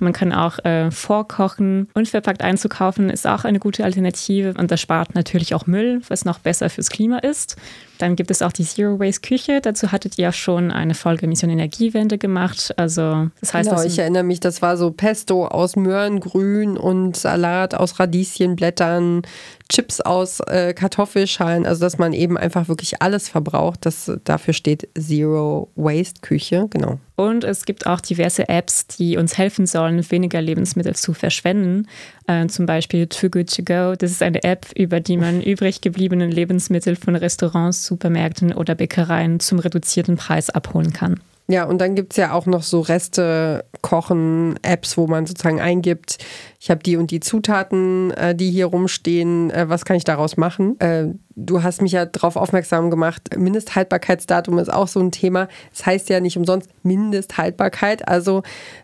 Man 0.00 0.12
kann 0.12 0.32
auch 0.32 0.58
äh, 0.64 0.90
vorkochen. 0.90 1.88
Unverpackt 1.94 2.42
einzukaufen 2.42 3.10
ist 3.10 3.26
auch 3.26 3.44
eine 3.44 3.58
gute 3.58 3.84
Alternative 3.84 4.54
und 4.58 4.70
das 4.70 4.80
spart 4.80 5.14
natürlich 5.14 5.54
auch 5.54 5.66
Müll, 5.66 6.00
was 6.08 6.24
noch 6.24 6.38
besser 6.38 6.70
fürs 6.70 6.90
Klima 6.90 7.18
ist. 7.18 7.56
Dann 7.98 8.14
gibt 8.14 8.30
es 8.30 8.42
auch 8.42 8.52
die 8.52 8.64
Zero 8.64 8.98
Waste 9.00 9.20
Küche. 9.20 9.60
Dazu 9.60 9.90
hattet 9.90 10.18
ihr 10.18 10.24
ja 10.24 10.32
schon 10.32 10.70
eine 10.70 10.94
Folge 10.94 11.26
Mission 11.26 11.50
Energiewende 11.50 12.16
gemacht. 12.16 12.72
Also 12.76 13.28
das 13.40 13.52
heißt, 13.54 13.70
genau, 13.70 13.82
ich 13.82 13.98
erinnere 13.98 14.22
mich, 14.22 14.40
das 14.40 14.62
war 14.62 14.76
so 14.76 14.92
Pesto 14.92 15.46
aus 15.46 15.76
Möhrengrün 15.76 16.76
und 16.76 17.16
Salat 17.16 17.74
aus 17.74 17.98
Radieschenblättern, 17.98 19.22
Chips 19.70 20.00
aus 20.00 20.40
äh, 20.40 20.72
Kartoffelschalen. 20.72 21.66
Also 21.66 21.80
dass 21.80 21.98
man 21.98 22.12
eben 22.12 22.38
einfach 22.38 22.68
wirklich 22.68 23.02
alles 23.02 23.28
verbraucht. 23.28 23.84
Das 23.84 24.10
dafür 24.24 24.54
steht 24.54 24.88
Zero 24.98 25.70
Waste 25.76 26.20
Küche. 26.22 26.66
Genau. 26.70 26.98
Und 27.16 27.44
es 27.44 27.64
gibt 27.64 27.86
auch 27.86 28.00
diverse 28.00 28.48
Apps, 28.48 28.86
die 28.86 29.16
uns 29.16 29.36
helfen 29.36 29.66
sollen, 29.66 30.08
weniger 30.10 30.40
Lebensmittel 30.40 30.94
zu 30.94 31.12
verschwenden. 31.12 31.86
Äh, 32.26 32.46
zum 32.46 32.64
Beispiel 32.64 33.06
Too 33.08 33.28
Good 33.28 33.54
To 33.56 33.62
Go. 33.62 33.94
Das 33.96 34.10
ist 34.10 34.22
eine 34.22 34.42
App, 34.44 34.66
über 34.74 35.00
die 35.00 35.16
man 35.16 35.42
übrig 35.42 35.80
gebliebene 35.80 36.26
Lebensmittel 36.26 36.96
von 36.96 37.16
Restaurants, 37.16 37.84
Supermärkten 37.86 38.52
oder 38.54 38.74
Bäckereien 38.74 39.40
zum 39.40 39.58
reduzierten 39.58 40.16
Preis 40.16 40.48
abholen 40.48 40.92
kann. 40.92 41.20
Ja, 41.50 41.64
und 41.64 41.78
dann 41.78 41.94
gibt 41.94 42.12
es 42.12 42.18
ja 42.18 42.32
auch 42.32 42.44
noch 42.44 42.62
so 42.62 42.80
Reste-Kochen-Apps, 42.80 44.98
wo 44.98 45.06
man 45.06 45.24
sozusagen 45.24 45.62
eingibt, 45.62 46.18
ich 46.60 46.70
habe 46.70 46.82
die 46.82 46.98
und 46.98 47.10
die 47.10 47.20
Zutaten, 47.20 48.10
äh, 48.10 48.34
die 48.34 48.50
hier 48.50 48.66
rumstehen, 48.66 49.50
äh, 49.50 49.66
was 49.66 49.86
kann 49.86 49.96
ich 49.96 50.04
daraus 50.04 50.36
machen? 50.36 50.78
Äh, 50.78 51.14
du 51.36 51.62
hast 51.62 51.80
mich 51.80 51.92
ja 51.92 52.04
darauf 52.04 52.36
aufmerksam 52.36 52.90
gemacht, 52.90 53.34
Mindesthaltbarkeitsdatum 53.34 54.58
ist 54.58 54.70
auch 54.70 54.88
so 54.88 55.00
ein 55.00 55.10
Thema. 55.10 55.48
Es 55.72 55.78
das 55.78 55.86
heißt 55.86 56.08
ja 56.10 56.20
nicht 56.20 56.36
umsonst 56.36 56.68
Mindesthaltbarkeit. 56.82 58.06
Also 58.06 58.42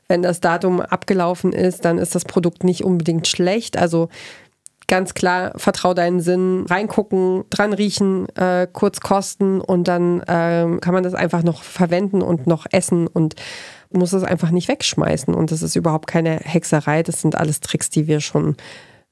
wenn 0.09 0.23
das 0.23 0.41
Datum 0.41 0.81
abgelaufen 0.81 1.53
ist, 1.53 1.85
dann 1.85 1.99
ist 1.99 2.15
das 2.15 2.25
Produkt 2.25 2.65
nicht 2.65 2.83
unbedingt 2.83 3.29
schlecht. 3.29 3.77
Also 3.77 4.09
ganz 4.87 5.15
klar, 5.15 5.53
vertrau 5.57 5.95
deinen 5.95 6.21
Sinn, 6.21 6.67
reingucken, 6.69 7.45
dran 7.51 7.73
riechen, 7.73 8.29
äh, 8.37 8.67
kurz 8.73 9.01
kosten 9.01 9.61
und 9.61 9.89
dann 9.89 10.21
äh, 10.21 10.79
kann 10.81 10.93
man 10.95 11.03
das 11.03 11.15
einfach 11.15 11.43
noch 11.43 11.63
verwenden 11.63 12.23
und 12.23 12.47
noch 12.47 12.67
essen 12.71 13.07
und 13.07 13.35
muss 13.91 14.13
es 14.13 14.25
einfach 14.25 14.51
nicht 14.51 14.69
wegschmeißen. 14.69 15.35
Und 15.35 15.53
das 15.53 15.63
ist 15.63 15.77
überhaupt 15.77 16.07
keine 16.07 16.41
Hexerei. 16.43 17.03
Das 17.03 17.21
sind 17.21 17.37
alles 17.37 17.61
Tricks, 17.61 17.91
die 17.91 18.07
wir 18.07 18.21
schon 18.21 18.57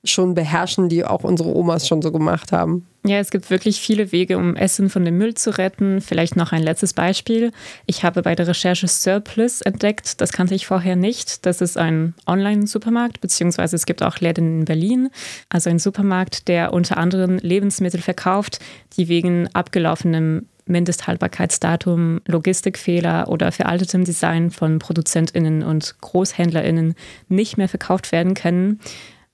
schon 0.05 0.35
beherrschen, 0.35 0.88
die 0.88 1.05
auch 1.05 1.23
unsere 1.23 1.55
Omas 1.55 1.87
schon 1.87 2.03
so 2.03 2.11
gemacht 2.11 2.51
haben. 2.51 2.87
Ja, 3.05 3.19
es 3.19 3.31
gibt 3.31 3.51
wirklich 3.51 3.81
viele 3.81 4.12
Wege, 4.12 4.38
um 4.38 4.55
Essen 4.55 4.88
von 4.88 5.05
dem 5.05 5.19
Müll 5.19 5.35
zu 5.35 5.57
retten. 5.59 6.01
Vielleicht 6.01 6.37
noch 6.37 6.53
ein 6.53 6.62
letztes 6.62 6.93
Beispiel. 6.93 7.51
Ich 7.87 8.05
habe 8.05 8.23
bei 8.23 8.35
der 8.35 8.47
Recherche 8.47 8.87
Surplus 8.87 9.61
entdeckt, 9.61 10.21
das 10.21 10.33
kannte 10.33 10.55
ich 10.55 10.67
vorher 10.67 10.95
nicht. 10.95 11.45
Das 11.47 11.61
ist 11.61 11.77
ein 11.77 12.15
Online-Supermarkt, 12.27 13.21
beziehungsweise 13.21 13.77
es 13.77 13.87
gibt 13.87 14.03
auch 14.03 14.19
Läden 14.19 14.61
in 14.61 14.65
Berlin. 14.65 15.11
Also 15.49 15.71
ein 15.71 15.81
Supermarkt, 15.81 16.47
der 16.47 16.73
unter 16.73 16.97
anderem 16.97 17.38
Lebensmittel 17.38 18.01
verkauft, 18.01 18.61
die 18.97 19.09
wegen 19.09 19.49
abgelaufenem 19.53 20.47
Mindesthaltbarkeitsdatum, 20.67 22.21
Logistikfehler 22.27 23.29
oder 23.29 23.51
veraltetem 23.51 24.05
Design 24.05 24.51
von 24.51 24.79
ProduzentInnen 24.79 25.65
und 25.65 25.97
GroßhändlerInnen 26.01 26.95
nicht 27.29 27.59
mehr 27.59 27.69
verkauft 27.69 28.12
werden 28.12 28.35
können. 28.35 28.81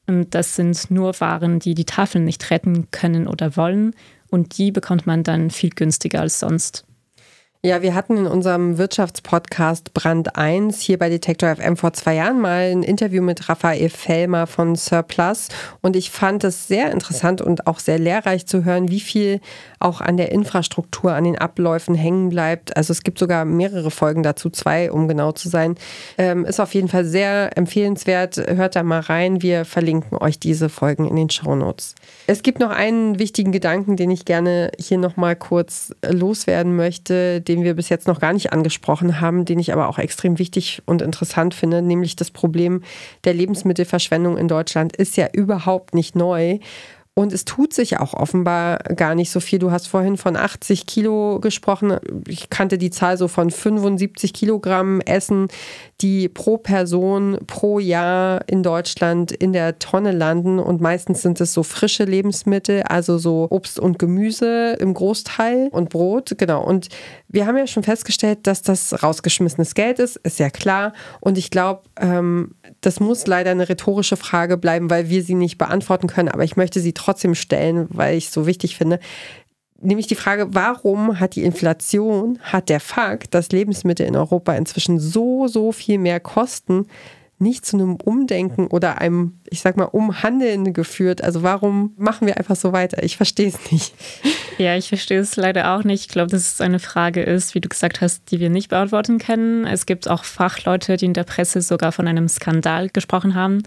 Und 0.08 0.34
das 0.34 0.56
sind 0.56 0.90
nur 0.90 1.20
Waren, 1.20 1.60
die 1.60 1.74
die 1.74 1.84
Tafeln 1.84 2.24
nicht 2.24 2.50
retten 2.50 2.90
können 2.90 3.28
oder 3.28 3.56
wollen. 3.56 3.94
Und 4.30 4.58
die 4.58 4.72
bekommt 4.72 5.06
man 5.06 5.22
dann 5.22 5.50
viel 5.50 5.70
günstiger 5.70 6.20
als 6.22 6.40
sonst. 6.40 6.87
Ja, 7.64 7.82
wir 7.82 7.96
hatten 7.96 8.16
in 8.16 8.28
unserem 8.28 8.78
Wirtschaftspodcast 8.78 9.92
Brand 9.92 10.36
1 10.36 10.80
hier 10.80 10.96
bei 10.96 11.08
Detektor 11.08 11.56
FM 11.56 11.76
vor 11.76 11.92
zwei 11.92 12.14
Jahren 12.14 12.40
mal 12.40 12.70
ein 12.70 12.84
Interview 12.84 13.20
mit 13.20 13.48
Raphael 13.48 13.88
Fellmer 13.88 14.46
von 14.46 14.76
Surplus 14.76 15.48
und 15.80 15.96
ich 15.96 16.12
fand 16.12 16.44
es 16.44 16.68
sehr 16.68 16.92
interessant 16.92 17.42
und 17.42 17.66
auch 17.66 17.80
sehr 17.80 17.98
lehrreich 17.98 18.46
zu 18.46 18.64
hören, 18.64 18.90
wie 18.90 19.00
viel 19.00 19.40
auch 19.80 20.00
an 20.00 20.16
der 20.16 20.30
Infrastruktur, 20.30 21.14
an 21.14 21.24
den 21.24 21.36
Abläufen 21.36 21.96
hängen 21.96 22.28
bleibt. 22.28 22.76
Also 22.76 22.92
es 22.92 23.02
gibt 23.02 23.18
sogar 23.18 23.44
mehrere 23.44 23.90
Folgen 23.90 24.22
dazu, 24.22 24.50
zwei, 24.50 24.92
um 24.92 25.08
genau 25.08 25.32
zu 25.32 25.48
sein. 25.48 25.74
Ähm, 26.16 26.44
ist 26.44 26.60
auf 26.60 26.74
jeden 26.74 26.88
Fall 26.88 27.04
sehr 27.04 27.56
empfehlenswert. 27.58 28.36
Hört 28.36 28.76
da 28.76 28.84
mal 28.84 29.00
rein. 29.00 29.42
Wir 29.42 29.64
verlinken 29.64 30.16
euch 30.18 30.38
diese 30.38 30.68
Folgen 30.68 31.08
in 31.08 31.16
den 31.16 31.28
Shownotes. 31.28 31.96
Es 32.28 32.44
gibt 32.44 32.60
noch 32.60 32.70
einen 32.70 33.18
wichtigen 33.18 33.50
Gedanken, 33.50 33.96
den 33.96 34.12
ich 34.12 34.24
gerne 34.24 34.70
hier 34.78 34.98
nochmal 34.98 35.34
kurz 35.34 35.92
loswerden 36.08 36.76
möchte 36.76 37.40
den 37.48 37.64
wir 37.64 37.74
bis 37.74 37.88
jetzt 37.88 38.06
noch 38.06 38.20
gar 38.20 38.32
nicht 38.32 38.52
angesprochen 38.52 39.20
haben, 39.20 39.44
den 39.44 39.58
ich 39.58 39.72
aber 39.72 39.88
auch 39.88 39.98
extrem 39.98 40.38
wichtig 40.38 40.82
und 40.86 41.02
interessant 41.02 41.54
finde, 41.54 41.82
nämlich 41.82 42.14
das 42.14 42.30
Problem 42.30 42.82
der 43.24 43.34
Lebensmittelverschwendung 43.34 44.36
in 44.36 44.48
Deutschland 44.48 44.94
ist 44.94 45.16
ja 45.16 45.28
überhaupt 45.32 45.94
nicht 45.94 46.14
neu. 46.14 46.58
Und 47.18 47.32
es 47.32 47.44
tut 47.44 47.74
sich 47.74 47.98
auch 47.98 48.14
offenbar 48.14 48.78
gar 48.94 49.16
nicht 49.16 49.32
so 49.32 49.40
viel. 49.40 49.58
Du 49.58 49.72
hast 49.72 49.88
vorhin 49.88 50.16
von 50.16 50.36
80 50.36 50.86
Kilo 50.86 51.40
gesprochen. 51.40 51.96
Ich 52.28 52.48
kannte 52.48 52.78
die 52.78 52.90
Zahl 52.90 53.16
so 53.18 53.26
von 53.26 53.50
75 53.50 54.32
Kilogramm 54.32 55.00
Essen, 55.00 55.48
die 56.00 56.28
pro 56.28 56.58
Person 56.58 57.38
pro 57.48 57.80
Jahr 57.80 58.42
in 58.46 58.62
Deutschland 58.62 59.32
in 59.32 59.52
der 59.52 59.80
Tonne 59.80 60.12
landen. 60.12 60.60
Und 60.60 60.80
meistens 60.80 61.20
sind 61.20 61.40
es 61.40 61.52
so 61.52 61.64
frische 61.64 62.04
Lebensmittel, 62.04 62.84
also 62.84 63.18
so 63.18 63.48
Obst 63.50 63.80
und 63.80 63.98
Gemüse 63.98 64.76
im 64.78 64.94
Großteil 64.94 65.70
und 65.72 65.88
Brot. 65.88 66.36
Genau. 66.38 66.64
Und 66.64 66.86
wir 67.26 67.46
haben 67.46 67.56
ja 67.56 67.66
schon 67.66 67.82
festgestellt, 67.82 68.46
dass 68.46 68.62
das 68.62 69.02
rausgeschmissenes 69.02 69.74
Geld 69.74 69.98
ist, 69.98 70.18
ist 70.18 70.38
ja 70.38 70.50
klar. 70.50 70.92
Und 71.20 71.36
ich 71.36 71.50
glaube, 71.50 71.82
ähm, 71.96 72.54
das 72.80 73.00
muss 73.00 73.26
leider 73.26 73.50
eine 73.50 73.68
rhetorische 73.68 74.16
Frage 74.16 74.56
bleiben, 74.56 74.88
weil 74.88 75.10
wir 75.10 75.24
sie 75.24 75.34
nicht 75.34 75.58
beantworten 75.58 76.06
können. 76.06 76.28
Aber 76.28 76.44
ich 76.44 76.56
möchte 76.56 76.78
sie 76.78 76.92
trotzdem 76.92 77.07
stellen, 77.34 77.86
weil 77.90 78.16
ich 78.16 78.26
es 78.26 78.32
so 78.32 78.46
wichtig 78.46 78.76
finde. 78.76 79.00
Nämlich 79.80 80.08
die 80.08 80.16
Frage, 80.16 80.48
warum 80.50 81.20
hat 81.20 81.36
die 81.36 81.44
Inflation, 81.44 82.38
hat 82.42 82.68
der 82.68 82.80
Fakt, 82.80 83.34
dass 83.34 83.50
Lebensmittel 83.50 84.06
in 84.06 84.16
Europa 84.16 84.54
inzwischen 84.54 84.98
so, 84.98 85.46
so 85.46 85.70
viel 85.70 85.98
mehr 85.98 86.18
kosten, 86.18 86.86
nicht 87.38 87.64
zu 87.64 87.76
einem 87.76 87.96
Umdenken 87.96 88.66
oder 88.66 89.00
einem, 89.00 89.38
ich 89.48 89.60
sag 89.60 89.76
mal, 89.76 89.84
Umhandeln 89.84 90.72
geführt? 90.72 91.22
Also 91.22 91.42
warum 91.42 91.94
machen 91.96 92.26
wir 92.26 92.36
einfach 92.36 92.56
so 92.56 92.72
weiter? 92.72 93.02
Ich 93.02 93.16
verstehe 93.16 93.48
es 93.48 93.70
nicht. 93.70 93.94
Ja, 94.58 94.76
ich 94.76 94.88
verstehe 94.88 95.20
es 95.20 95.36
leider 95.36 95.76
auch 95.76 95.84
nicht. 95.84 96.02
Ich 96.02 96.08
glaube, 96.08 96.32
dass 96.32 96.54
es 96.54 96.60
eine 96.60 96.80
Frage 96.80 97.22
ist, 97.22 97.54
wie 97.54 97.60
du 97.60 97.68
gesagt 97.68 98.00
hast, 98.00 98.32
die 98.32 98.40
wir 98.40 98.50
nicht 98.50 98.70
beantworten 98.70 99.18
können. 99.18 99.64
Es 99.64 99.86
gibt 99.86 100.10
auch 100.10 100.24
Fachleute, 100.24 100.96
die 100.96 101.04
in 101.04 101.14
der 101.14 101.22
Presse 101.22 101.62
sogar 101.62 101.92
von 101.92 102.08
einem 102.08 102.26
Skandal 102.26 102.88
gesprochen 102.88 103.36
haben. 103.36 103.62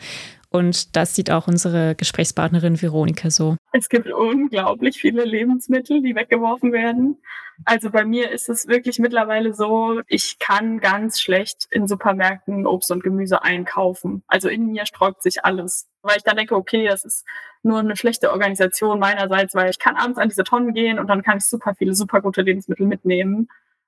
Und 0.51 0.97
das 0.97 1.15
sieht 1.15 1.31
auch 1.31 1.47
unsere 1.47 1.95
Gesprächspartnerin 1.95 2.81
Veronika 2.81 3.29
so. 3.29 3.55
Es 3.71 3.87
gibt 3.87 4.11
unglaublich 4.11 4.99
viele 4.99 5.23
Lebensmittel, 5.23 6.01
die 6.01 6.13
weggeworfen 6.13 6.73
werden. 6.73 7.17
Also 7.63 7.89
bei 7.89 8.03
mir 8.03 8.31
ist 8.31 8.49
es 8.49 8.67
wirklich 8.67 8.99
mittlerweile 8.99 9.53
so, 9.53 10.01
ich 10.07 10.39
kann 10.39 10.79
ganz 10.79 11.21
schlecht 11.21 11.67
in 11.71 11.87
Supermärkten 11.87 12.67
Obst 12.67 12.91
und 12.91 13.01
Gemüse 13.01 13.43
einkaufen. 13.43 14.23
Also 14.27 14.49
in 14.49 14.67
mir 14.67 14.85
sträubt 14.85 15.23
sich 15.23 15.45
alles. 15.45 15.87
Weil 16.01 16.17
ich 16.17 16.23
dann 16.23 16.35
denke, 16.35 16.55
okay, 16.57 16.85
das 16.85 17.05
ist 17.05 17.25
nur 17.63 17.79
eine 17.79 17.95
schlechte 17.95 18.31
Organisation 18.31 18.99
meinerseits, 18.99 19.55
weil 19.55 19.69
ich 19.69 19.79
kann 19.79 19.95
abends 19.95 20.17
an 20.17 20.27
diese 20.27 20.43
Tonnen 20.43 20.73
gehen 20.73 20.99
und 20.99 21.07
dann 21.07 21.21
kann 21.23 21.37
ich 21.37 21.45
super 21.45 21.75
viele, 21.75 21.95
super 21.95 22.19
gute 22.21 22.41
Lebensmittel 22.41 22.87
mitnehmen. 22.87 23.47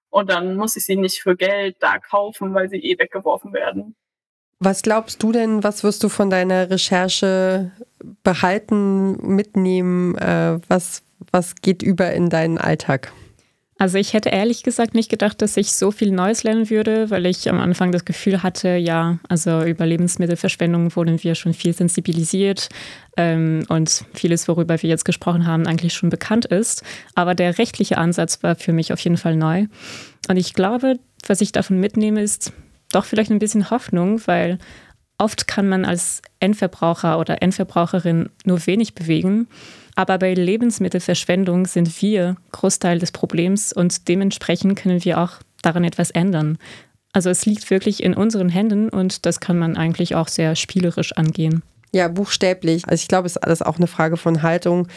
Und 0.10 0.30
dann 0.30 0.56
muss 0.56 0.78
ich 0.78 0.86
sie 0.86 0.96
nicht 0.96 1.22
für 1.22 1.36
Geld 1.36 1.76
da 1.80 1.98
kaufen, 1.98 2.54
weil 2.54 2.70
sie 2.70 2.78
eh 2.78 2.98
weggeworfen 2.98 3.52
werden. 3.52 3.96
Was 4.66 4.82
glaubst 4.82 5.22
du 5.22 5.34
denn, 5.34 5.62
was 5.62 5.84
wirst 5.84 6.06
du 6.06 6.10
von 6.10 6.30
deiner 6.30 6.70
Recherche 6.70 7.72
behalten, 8.24 9.18
mitnehmen? 9.36 10.16
Äh, 10.16 10.60
was, 10.70 11.04
was 11.32 11.56
geht 11.56 11.84
über 11.84 12.14
in 12.14 12.30
deinen 12.30 12.58
Alltag? 12.58 13.12
Also 13.78 13.98
ich 13.98 14.14
hätte 14.14 14.30
ehrlich 14.30 14.64
gesagt 14.64 14.94
nicht 14.94 15.10
gedacht, 15.10 15.42
dass 15.42 15.58
ich 15.58 15.74
so 15.74 15.92
viel 15.92 16.12
Neues 16.12 16.44
lernen 16.44 16.70
würde, 16.70 17.10
weil 17.10 17.26
ich 17.26 17.50
am 17.50 17.60
Anfang 17.60 17.92
das 17.92 18.06
Gefühl 18.06 18.42
hatte, 18.42 18.78
ja, 18.78 19.20
also 19.28 19.64
über 19.64 19.86
Lebensmittelverschwendung 19.86 20.96
wurden 20.96 21.22
wir 21.22 21.36
schon 21.36 21.54
viel 21.54 21.74
sensibilisiert 21.74 22.70
ähm, 23.18 23.66
und 23.68 24.06
vieles, 24.14 24.48
worüber 24.48 24.82
wir 24.82 24.90
jetzt 24.90 25.04
gesprochen 25.04 25.46
haben, 25.46 25.68
eigentlich 25.68 25.94
schon 25.94 26.10
bekannt 26.10 26.46
ist. 26.46 26.84
Aber 27.16 27.36
der 27.36 27.58
rechtliche 27.58 27.98
Ansatz 27.98 28.42
war 28.44 28.56
für 28.56 28.72
mich 28.72 28.94
auf 28.94 29.02
jeden 29.02 29.18
Fall 29.18 29.36
neu. 29.36 29.66
Und 30.30 30.38
ich 30.38 30.54
glaube, 30.54 31.00
was 31.28 31.42
ich 31.42 31.52
davon 31.52 31.82
mitnehme, 31.82 32.22
ist 32.22 32.54
doch 32.96 33.06
vielleicht 33.06 33.32
ein 33.32 33.40
bisschen 33.40 33.70
Hoffnung, 33.70 34.22
weil 34.26 34.60
oft 35.18 35.48
kann 35.48 35.68
man 35.68 35.86
als 35.86 36.22
Endverbraucher 36.40 37.20
oder 37.20 37.42
Endverbraucherin 37.42 38.30
nur 38.46 38.66
wenig 38.66 38.96
bewegen. 38.96 39.48
Aber 39.96 40.18
bei 40.18 40.34
Lebensmittelverschwendung 40.34 41.68
sind 41.68 42.02
wir 42.02 42.36
Großteil 42.52 43.00
des 43.00 43.12
Problems 43.12 43.74
und 43.74 44.08
dementsprechend 44.08 44.78
können 44.78 45.04
wir 45.04 45.20
auch 45.20 45.34
daran 45.62 45.84
etwas 45.84 46.10
ändern. 46.12 46.58
Also 47.14 47.30
es 47.30 47.46
liegt 47.46 47.70
wirklich 47.70 48.02
in 48.02 48.16
unseren 48.16 48.50
Händen 48.50 48.90
und 48.90 49.26
das 49.26 49.40
kann 49.40 49.58
man 49.58 49.78
eigentlich 49.78 50.16
auch 50.16 50.28
sehr 50.28 50.56
spielerisch 50.56 51.14
angehen. 51.14 51.62
Ja, 51.94 52.08
buchstäblich. 52.08 52.84
Also 52.88 53.02
ich 53.02 53.08
glaube, 53.08 53.28
es 53.28 53.36
ist 53.36 53.44
alles 53.44 53.62
auch 53.62 53.78
eine 53.78 53.86
Frage 53.86 54.18
von 54.18 54.42
Haltung 54.42 54.88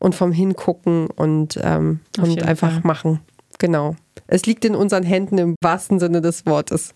und 0.00 0.16
vom 0.16 0.32
Hingucken 0.32 1.06
und, 1.06 1.60
ähm, 1.62 2.00
und 2.18 2.42
einfach 2.42 2.72
Fall. 2.72 2.80
machen. 2.82 3.20
Genau. 3.58 3.94
Es 4.26 4.46
liegt 4.46 4.64
in 4.64 4.74
unseren 4.74 5.04
Händen 5.04 5.38
im 5.38 5.54
wahrsten 5.60 6.00
Sinne 6.00 6.20
des 6.20 6.46
Wortes. 6.46 6.92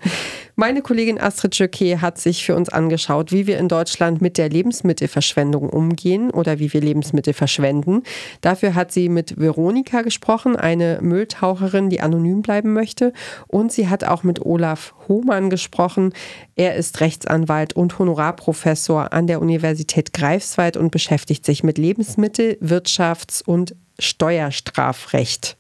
Meine 0.57 0.83
Kollegin 0.83 1.21
Astrid 1.21 1.59
Jöcke 1.59 2.01
hat 2.01 2.17
sich 2.19 2.45
für 2.45 2.55
uns 2.55 2.69
angeschaut, 2.69 3.33
wie 3.33 3.49
wir 3.49 3.59
in 3.59 3.67
Deutschland 3.67 4.23
mit 4.23 4.39
der 4.39 4.49
Lebensmittelverschwendung 4.49 5.69
umgehen 5.69 6.31
oder 6.31 6.61
wie 6.61 6.73
wir 6.73 6.81
Lebensmittel 6.81 7.33
verschwenden. 7.33 8.05
Dafür 8.41 8.77
hat 8.77 8.93
sie 8.93 9.09
mit 9.09 9.37
Veronika 9.37 10.03
gesprochen, 10.03 10.55
eine 10.55 11.01
Mülltaucherin, 11.03 11.91
die 11.91 12.01
anonym 12.01 12.43
bleiben 12.43 12.73
möchte. 12.73 13.13
Und 13.49 13.73
sie 13.73 13.89
hat 13.89 14.05
auch 14.05 14.23
mit 14.23 14.47
Olaf 14.47 14.95
Hohmann 15.09 15.51
gesprochen. 15.51 16.13
Er 16.55 16.77
ist 16.77 17.01
Rechtsanwalt 17.01 17.73
und 17.73 17.99
Honorarprofessor 17.99 19.13
an 19.13 19.27
der 19.27 19.43
Universität 19.43 20.13
Greifswald 20.13 20.77
und 20.77 20.93
beschäftigt 20.93 21.45
sich 21.45 21.65
mit 21.65 21.79
Lebensmittel-, 21.79 22.59
Wirtschafts- 22.61 23.43
und 23.45 23.75
Steuerstrafrecht. 23.99 25.57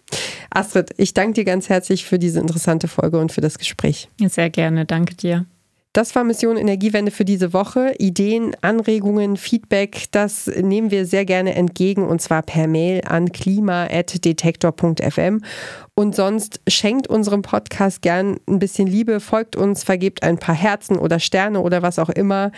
Astrid, 0.50 0.90
ich 0.96 1.14
danke 1.14 1.34
dir 1.34 1.44
ganz 1.44 1.68
herzlich 1.68 2.04
für 2.04 2.18
diese 2.18 2.40
interessante 2.40 2.88
Folge 2.88 3.18
und 3.18 3.32
für 3.32 3.40
das 3.40 3.58
Gespräch. 3.58 4.08
Sehr 4.18 4.50
gerne, 4.50 4.84
danke 4.84 5.14
dir. 5.14 5.46
Das 5.94 6.14
war 6.16 6.24
Mission 6.24 6.57
Energiewende 6.57 7.12
für 7.12 7.24
diese 7.24 7.52
Woche. 7.52 7.94
Ideen, 8.00 8.57
Anregungen, 8.62 9.37
Feedback, 9.37 10.07
das 10.11 10.48
nehmen 10.48 10.90
wir 10.90 11.07
sehr 11.07 11.24
gerne 11.24 11.54
entgegen 11.54 12.04
und 12.04 12.20
zwar 12.20 12.42
per 12.42 12.66
Mail 12.66 13.02
an 13.07 13.30
klima.detektor.fm. 13.30 15.40
Und 15.94 16.16
sonst 16.16 16.61
schenkt 16.66 17.07
unserem 17.07 17.42
Podcast 17.42 18.02
gern 18.02 18.40
ein 18.48 18.59
bisschen 18.59 18.88
Liebe, 18.88 19.20
folgt 19.20 19.54
uns, 19.54 19.85
vergebt 19.85 20.24
ein 20.24 20.38
paar 20.38 20.57
Herzen 20.57 20.98
oder 20.98 21.20
Sterne 21.20 21.61
oder 21.61 21.83
was 21.83 22.00
auch 22.00 22.11
immer, 22.11 22.50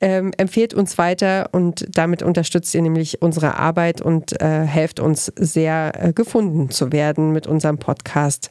ähm, 0.00 0.30
empfehlt 0.36 0.72
uns 0.72 0.96
weiter 0.96 1.48
und 1.50 1.86
damit 1.90 2.22
unterstützt 2.22 2.72
ihr 2.76 2.82
nämlich 2.82 3.20
unsere 3.20 3.56
Arbeit 3.56 4.02
und 4.02 4.40
äh, 4.40 4.66
helft 4.66 5.00
uns 5.00 5.32
sehr 5.34 5.90
äh, 5.98 6.12
gefunden 6.12 6.70
zu 6.70 6.92
werden 6.92 7.32
mit 7.32 7.48
unserem 7.48 7.78
Podcast. 7.78 8.50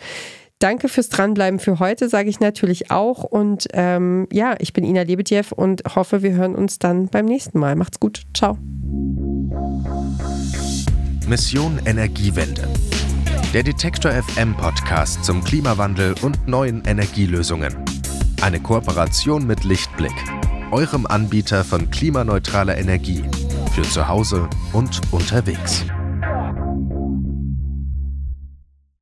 Danke 0.64 0.88
fürs 0.88 1.10
Dranbleiben 1.10 1.60
für 1.60 1.80
heute, 1.80 2.08
sage 2.08 2.30
ich 2.30 2.40
natürlich 2.40 2.90
auch. 2.90 3.26
Und 3.26 3.68
ähm, 3.74 4.30
ja, 4.32 4.56
ich 4.60 4.72
bin 4.72 4.86
Ina 4.86 5.02
Lebetjew 5.02 5.54
und 5.54 5.84
hoffe, 5.94 6.24
wir 6.24 6.32
hören 6.32 6.56
uns 6.56 6.80
dann 6.80 7.10
beim 7.10 7.26
nächsten 7.26 7.60
Mal. 7.60 7.76
Macht's 7.76 8.00
gut. 8.00 8.24
Ciao. 8.34 8.58
Mission 11.28 11.82
Energiewende. 11.84 12.66
Der 13.54 13.64
Detektor 13.64 14.14
FM 14.14 14.56
Podcast 14.56 15.26
zum 15.26 15.44
Klimawandel 15.44 16.16
und 16.22 16.48
neuen 16.48 16.82
Energielösungen. 16.86 17.76
Eine 18.42 18.62
Kooperation 18.62 19.46
mit 19.46 19.66
Lichtblick, 19.66 20.16
eurem 20.72 21.06
Anbieter 21.06 21.66
von 21.66 21.92
klimaneutraler 21.92 22.78
Energie 22.78 23.22
für 23.76 23.82
zu 23.82 24.08
Hause 24.08 24.48
und 24.72 25.02
unterwegs. 25.12 25.84